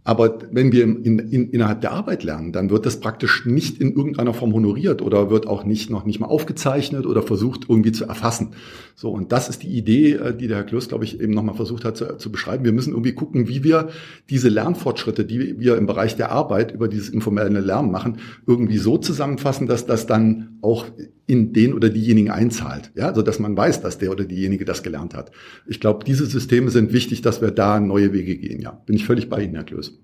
Aber 0.03 0.39
wenn 0.51 0.71
wir 0.71 0.83
in, 0.83 1.19
in, 1.19 1.49
innerhalb 1.49 1.81
der 1.81 1.91
Arbeit 1.91 2.23
lernen, 2.23 2.51
dann 2.51 2.69
wird 2.69 2.85
das 2.85 2.99
praktisch 2.99 3.45
nicht 3.45 3.79
in 3.81 3.93
irgendeiner 3.93 4.33
Form 4.33 4.53
honoriert 4.53 5.01
oder 5.01 5.29
wird 5.29 5.45
auch 5.45 5.65
nicht 5.65 5.89
noch 5.89 6.05
nicht 6.05 6.19
mal 6.19 6.27
aufgezeichnet 6.27 7.05
oder 7.05 7.21
versucht 7.21 7.65
irgendwie 7.69 7.91
zu 7.91 8.05
erfassen. 8.05 8.51
So 8.95 9.11
und 9.11 9.31
das 9.31 9.49
ist 9.49 9.63
die 9.63 9.69
Idee, 9.69 10.13
äh, 10.13 10.35
die 10.35 10.47
der 10.47 10.57
Herr 10.57 10.63
Klöß, 10.63 10.87
glaube 10.87 11.03
ich, 11.03 11.19
eben 11.19 11.33
nochmal 11.33 11.55
versucht 11.55 11.85
hat 11.85 11.97
zu, 11.97 12.17
zu, 12.17 12.31
beschreiben. 12.31 12.63
Wir 12.63 12.71
müssen 12.71 12.91
irgendwie 12.91 13.13
gucken, 13.13 13.47
wie 13.47 13.63
wir 13.63 13.89
diese 14.29 14.49
Lernfortschritte, 14.49 15.25
die 15.25 15.59
wir 15.59 15.77
im 15.77 15.85
Bereich 15.85 16.15
der 16.15 16.31
Arbeit 16.31 16.71
über 16.71 16.87
dieses 16.87 17.09
informelle 17.09 17.59
Lernen 17.59 17.91
machen, 17.91 18.17
irgendwie 18.47 18.77
so 18.77 18.97
zusammenfassen, 18.97 19.67
dass 19.67 19.85
das 19.85 20.07
dann 20.07 20.57
auch 20.61 20.85
in 21.27 21.53
den 21.53 21.73
oder 21.73 21.89
diejenigen 21.89 22.31
einzahlt. 22.31 22.91
Ja, 22.95 23.07
also 23.07 23.21
dass 23.21 23.37
man 23.37 23.55
weiß, 23.55 23.81
dass 23.81 23.99
der 23.99 24.11
oder 24.11 24.25
diejenige 24.25 24.65
das 24.65 24.81
gelernt 24.81 25.13
hat. 25.13 25.31
Ich 25.67 25.79
glaube, 25.79 26.03
diese 26.03 26.25
Systeme 26.25 26.71
sind 26.71 26.91
wichtig, 26.91 27.21
dass 27.21 27.39
wir 27.39 27.51
da 27.51 27.79
neue 27.79 28.13
Wege 28.13 28.35
gehen. 28.35 28.61
Ja, 28.61 28.71
bin 28.71 28.95
ich 28.95 29.05
völlig 29.05 29.29
bei 29.29 29.43
Ihnen, 29.43 29.53
Herr 29.53 29.63
Klöß. 29.63 29.98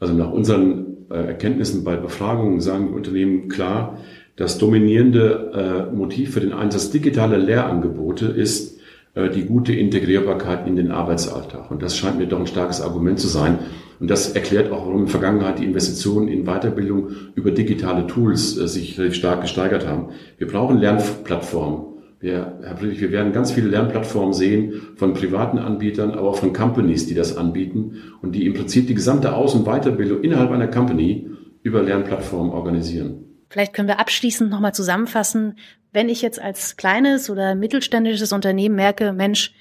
Also 0.00 0.14
nach 0.14 0.32
unseren 0.32 1.08
äh, 1.10 1.14
Erkenntnissen 1.14 1.84
bei 1.84 1.96
Befragungen 1.96 2.60
sagen 2.60 2.88
die 2.88 2.94
Unternehmen 2.94 3.48
klar, 3.48 3.98
das 4.36 4.56
dominierende 4.56 5.88
äh, 5.92 5.94
Motiv 5.94 6.32
für 6.32 6.40
den 6.40 6.54
Einsatz 6.54 6.90
digitaler 6.90 7.36
Lehrangebote 7.36 8.26
ist 8.26 8.80
äh, 9.14 9.28
die 9.28 9.44
gute 9.44 9.74
Integrierbarkeit 9.74 10.66
in 10.66 10.76
den 10.76 10.90
Arbeitsalltag. 10.90 11.70
Und 11.70 11.82
das 11.82 11.96
scheint 11.96 12.18
mir 12.18 12.26
doch 12.26 12.40
ein 12.40 12.46
starkes 12.46 12.80
Argument 12.80 13.20
zu 13.20 13.28
sein. 13.28 13.58
Und 14.00 14.08
das 14.08 14.32
erklärt 14.32 14.72
auch, 14.72 14.86
warum 14.86 15.00
in 15.00 15.04
der 15.04 15.08
Vergangenheit 15.08 15.58
die 15.58 15.66
Investitionen 15.66 16.28
in 16.28 16.44
Weiterbildung 16.44 17.10
über 17.34 17.50
digitale 17.50 18.06
Tools 18.06 18.54
sich 18.54 18.98
stark 19.14 19.42
gesteigert 19.42 19.86
haben. 19.86 20.08
Wir 20.38 20.46
brauchen 20.46 20.78
Lernplattformen. 20.78 21.89
Wir, 22.20 22.58
Herr 22.62 22.76
Friedrich, 22.76 23.00
wir 23.00 23.12
werden 23.12 23.32
ganz 23.32 23.50
viele 23.50 23.68
Lernplattformen 23.68 24.34
sehen 24.34 24.74
von 24.96 25.14
privaten 25.14 25.58
Anbietern, 25.58 26.10
aber 26.10 26.28
auch 26.28 26.36
von 26.36 26.52
Companies, 26.52 27.06
die 27.06 27.14
das 27.14 27.34
anbieten 27.34 27.96
und 28.20 28.32
die 28.32 28.46
im 28.46 28.52
Prinzip 28.52 28.86
die 28.86 28.94
gesamte 28.94 29.34
Aus- 29.34 29.54
und 29.54 29.64
Weiterbildung 29.64 30.22
innerhalb 30.22 30.50
einer 30.50 30.68
Company 30.68 31.30
über 31.62 31.82
Lernplattformen 31.82 32.52
organisieren. 32.52 33.24
Vielleicht 33.48 33.72
können 33.72 33.88
wir 33.88 33.98
abschließend 33.98 34.50
nochmal 34.50 34.74
zusammenfassen, 34.74 35.56
wenn 35.92 36.10
ich 36.10 36.20
jetzt 36.20 36.40
als 36.40 36.76
kleines 36.76 37.30
oder 37.30 37.54
mittelständisches 37.54 38.32
Unternehmen 38.32 38.76
merke, 38.76 39.12
Mensch, 39.12 39.54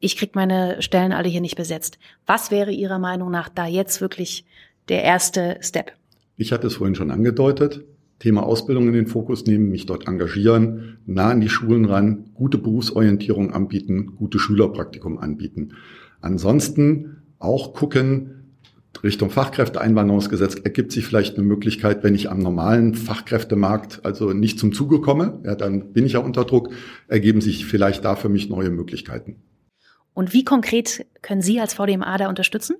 ich 0.00 0.16
krieg 0.16 0.34
meine 0.34 0.82
Stellen 0.82 1.12
alle 1.12 1.28
hier 1.28 1.40
nicht 1.40 1.56
besetzt. 1.56 1.98
Was 2.26 2.50
wäre 2.50 2.72
Ihrer 2.72 2.98
Meinung 2.98 3.30
nach 3.30 3.48
da 3.48 3.66
jetzt 3.66 4.00
wirklich 4.00 4.44
der 4.88 5.04
erste 5.04 5.58
Step? 5.60 5.92
Ich 6.36 6.50
hatte 6.50 6.66
es 6.66 6.74
vorhin 6.74 6.96
schon 6.96 7.12
angedeutet. 7.12 7.84
Thema 8.22 8.44
Ausbildung 8.44 8.86
in 8.86 8.92
den 8.92 9.08
Fokus 9.08 9.46
nehmen, 9.46 9.68
mich 9.68 9.84
dort 9.84 10.06
engagieren, 10.06 10.98
nah 11.06 11.30
an 11.30 11.40
die 11.40 11.48
Schulen 11.48 11.86
ran, 11.86 12.30
gute 12.34 12.56
Berufsorientierung 12.56 13.52
anbieten, 13.52 14.14
gute 14.14 14.38
Schülerpraktikum 14.38 15.18
anbieten. 15.18 15.72
Ansonsten 16.20 17.16
auch 17.40 17.74
gucken, 17.74 18.44
Richtung 19.02 19.30
Fachkräfteeinwanderungsgesetz 19.30 20.54
ergibt 20.54 20.92
sich 20.92 21.04
vielleicht 21.04 21.36
eine 21.36 21.44
Möglichkeit, 21.44 22.04
wenn 22.04 22.14
ich 22.14 22.30
am 22.30 22.38
normalen 22.38 22.94
Fachkräftemarkt 22.94 24.04
also 24.04 24.32
nicht 24.32 24.60
zum 24.60 24.72
Zuge 24.72 25.00
komme, 25.00 25.40
ja, 25.44 25.56
dann 25.56 25.92
bin 25.92 26.06
ich 26.06 26.12
ja 26.12 26.20
unter 26.20 26.44
Druck, 26.44 26.72
ergeben 27.08 27.40
sich 27.40 27.66
vielleicht 27.66 28.04
da 28.04 28.14
für 28.14 28.28
mich 28.28 28.48
neue 28.48 28.70
Möglichkeiten. 28.70 29.42
Und 30.14 30.32
wie 30.32 30.44
konkret 30.44 31.06
können 31.22 31.42
Sie 31.42 31.58
als 31.58 31.74
VDMA 31.74 32.18
da 32.18 32.28
unterstützen? 32.28 32.76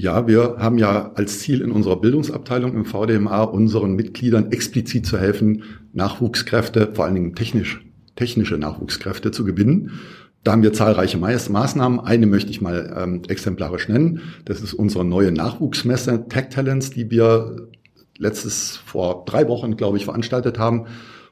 Ja, 0.00 0.26
wir 0.26 0.56
haben 0.58 0.78
ja 0.78 1.12
als 1.14 1.40
Ziel 1.40 1.60
in 1.60 1.70
unserer 1.72 2.00
Bildungsabteilung 2.00 2.72
im 2.74 2.86
VDMA 2.86 3.42
unseren 3.42 3.96
Mitgliedern 3.96 4.50
explizit 4.50 5.04
zu 5.04 5.18
helfen, 5.18 5.64
Nachwuchskräfte, 5.92 6.92
vor 6.94 7.04
allen 7.04 7.16
Dingen 7.16 7.34
technisch, 7.34 7.84
technische 8.16 8.56
Nachwuchskräfte 8.56 9.30
zu 9.30 9.44
gewinnen. 9.44 10.00
Da 10.42 10.52
haben 10.52 10.62
wir 10.62 10.72
zahlreiche 10.72 11.18
Maßnahmen. 11.18 12.00
Eine 12.00 12.26
möchte 12.26 12.50
ich 12.50 12.62
mal 12.62 12.96
ähm, 12.96 13.20
exemplarisch 13.28 13.88
nennen. 13.88 14.22
Das 14.46 14.62
ist 14.62 14.72
unsere 14.72 15.04
neue 15.04 15.32
Nachwuchsmesse 15.32 16.28
Tech 16.30 16.48
Talents, 16.48 16.88
die 16.88 17.10
wir 17.10 17.68
letztes 18.16 18.78
vor 18.78 19.26
drei 19.26 19.48
Wochen, 19.48 19.76
glaube 19.76 19.98
ich, 19.98 20.06
veranstaltet 20.06 20.58
haben 20.58 20.86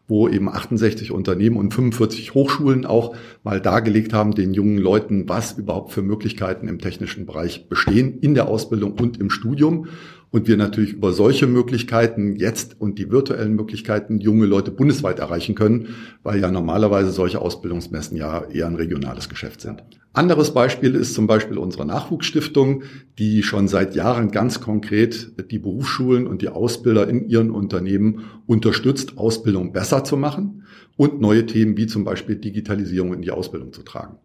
wo 0.09 0.27
eben 0.29 0.49
68 0.49 1.13
Unternehmen 1.13 1.57
und 1.57 1.75
45 1.75 2.35
Hochschulen 2.35 2.87
auch 2.87 3.15
mal 3.45 3.61
dargelegt 3.61 4.15
haben, 4.15 4.35
den 4.35 4.55
jungen 4.55 4.79
Leuten, 4.79 5.29
was 5.29 5.53
überhaupt 5.53 5.93
für 5.93 6.03
Möglichkeiten 6.03 6.67
im 6.67 6.79
technischen 6.79 7.27
Bereich 7.27 7.69
bestehen, 7.69 8.19
in 8.19 8.35
der 8.35 8.49
Ausbildung 8.49 8.95
und 8.95 9.21
im 9.21 9.29
Studium 9.29 9.87
und 10.31 10.49
wir 10.49 10.57
natürlich 10.57 10.93
über 10.93 11.13
solche 11.13 11.47
Möglichkeiten 11.47 12.37
jetzt 12.37 12.81
und 12.81 12.99
die 12.99 13.11
virtuellen 13.11 13.55
Möglichkeiten 13.55 14.21
junge 14.21 14.47
Leute 14.47 14.71
bundesweit 14.71 15.19
erreichen 15.19 15.55
können, 15.55 15.95
weil 16.23 16.41
ja 16.41 16.51
normalerweise 16.51 17.11
solche 17.11 17.41
Ausbildungsmessen 17.41 18.17
ja 18.17 18.45
eher 18.45 18.67
ein 18.67 18.75
regionales 18.75 19.29
Geschäft 19.29 19.61
sind. 19.61 19.83
Anderes 20.13 20.53
Beispiel 20.53 20.95
ist 20.95 21.15
zum 21.15 21.27
Beispiel 21.27 21.59
unsere 21.59 21.87
Nachwuchsstiftung, 21.87 22.83
die 23.19 23.43
schon 23.43 23.69
seit 23.69 23.95
Jahren 23.95 24.31
ganz 24.31 24.61
konkret 24.61 25.33
die 25.51 25.59
Berufsschulen 25.59 26.27
und 26.27 26.43
die 26.43 26.49
Ausbilder 26.49 27.09
in 27.09 27.29
ihren 27.29 27.51
Unternehmen 27.51 28.25
unterstützt, 28.47 29.17
Ausbildung 29.17 29.73
besser 29.73 30.05
zu 30.05 30.17
machen 30.17 30.65
und 30.97 31.21
neue 31.21 31.47
Themen 31.47 31.77
wie 31.77 31.87
zum 31.87 32.05
Beispiel 32.05 32.37
Digitalisierung 32.37 33.15
in 33.15 33.23
die 33.23 33.31
Ausbildung 33.31 33.73
zu 33.73 33.83
tragen. 33.83 34.19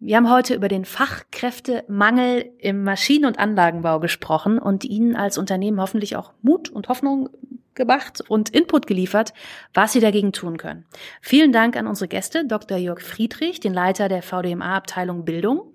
Wir 0.00 0.16
haben 0.16 0.30
heute 0.30 0.54
über 0.54 0.68
den 0.68 0.84
Fachkräftemangel 0.84 2.52
im 2.58 2.84
Maschinen- 2.84 3.24
und 3.24 3.38
Anlagenbau 3.38 3.98
gesprochen 3.98 4.58
und 4.58 4.84
Ihnen 4.84 5.16
als 5.16 5.38
Unternehmen 5.38 5.80
hoffentlich 5.80 6.14
auch 6.14 6.32
Mut 6.40 6.68
und 6.68 6.88
Hoffnung 6.88 7.30
gemacht 7.74 8.22
und 8.28 8.50
Input 8.50 8.86
geliefert, 8.86 9.32
was 9.74 9.92
Sie 9.92 10.00
dagegen 10.00 10.32
tun 10.32 10.56
können. 10.56 10.84
Vielen 11.20 11.52
Dank 11.52 11.76
an 11.76 11.86
unsere 11.86 12.06
Gäste, 12.06 12.46
Dr. 12.46 12.78
Jörg 12.78 13.00
Friedrich, 13.00 13.58
den 13.58 13.74
Leiter 13.74 14.08
der 14.08 14.22
VDMA-Abteilung 14.22 15.24
Bildung, 15.24 15.72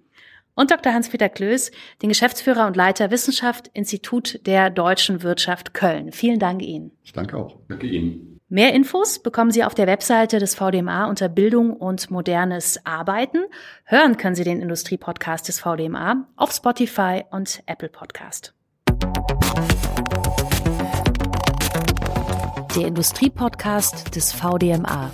und 0.56 0.72
Dr. 0.72 0.94
Hans-Peter 0.94 1.30
Klöß, 1.30 1.72
den 2.02 2.10
Geschäftsführer 2.10 2.68
und 2.68 2.78
Leiter 2.78 3.12
Wissenschaft, 3.12 3.70
Institut 3.74 4.46
der 4.46 4.70
deutschen 4.70 5.24
Wirtschaft 5.24 5.74
Köln. 5.74 6.12
Vielen 6.12 6.40
Dank 6.40 6.62
Ihnen. 6.62 6.92
Ich 7.04 7.14
danke 7.14 7.38
auch. 7.38 7.58
Danke 7.68 7.88
Ihnen. 7.88 8.33
Mehr 8.54 8.72
Infos 8.76 9.18
bekommen 9.18 9.50
Sie 9.50 9.64
auf 9.64 9.74
der 9.74 9.88
Webseite 9.88 10.38
des 10.38 10.54
VDMA 10.54 11.10
unter 11.10 11.28
Bildung 11.28 11.76
und 11.76 12.12
modernes 12.12 12.80
Arbeiten. 12.86 13.46
Hören 13.84 14.16
können 14.16 14.36
Sie 14.36 14.44
den 14.44 14.62
Industriepodcast 14.62 15.48
des 15.48 15.60
VDMA 15.60 16.28
auf 16.36 16.52
Spotify 16.52 17.24
und 17.32 17.64
Apple 17.66 17.90
Podcast. 17.90 18.54
Der 22.76 22.86
Industriepodcast 22.86 24.16
des 24.16 24.32
VDMA. 24.32 25.10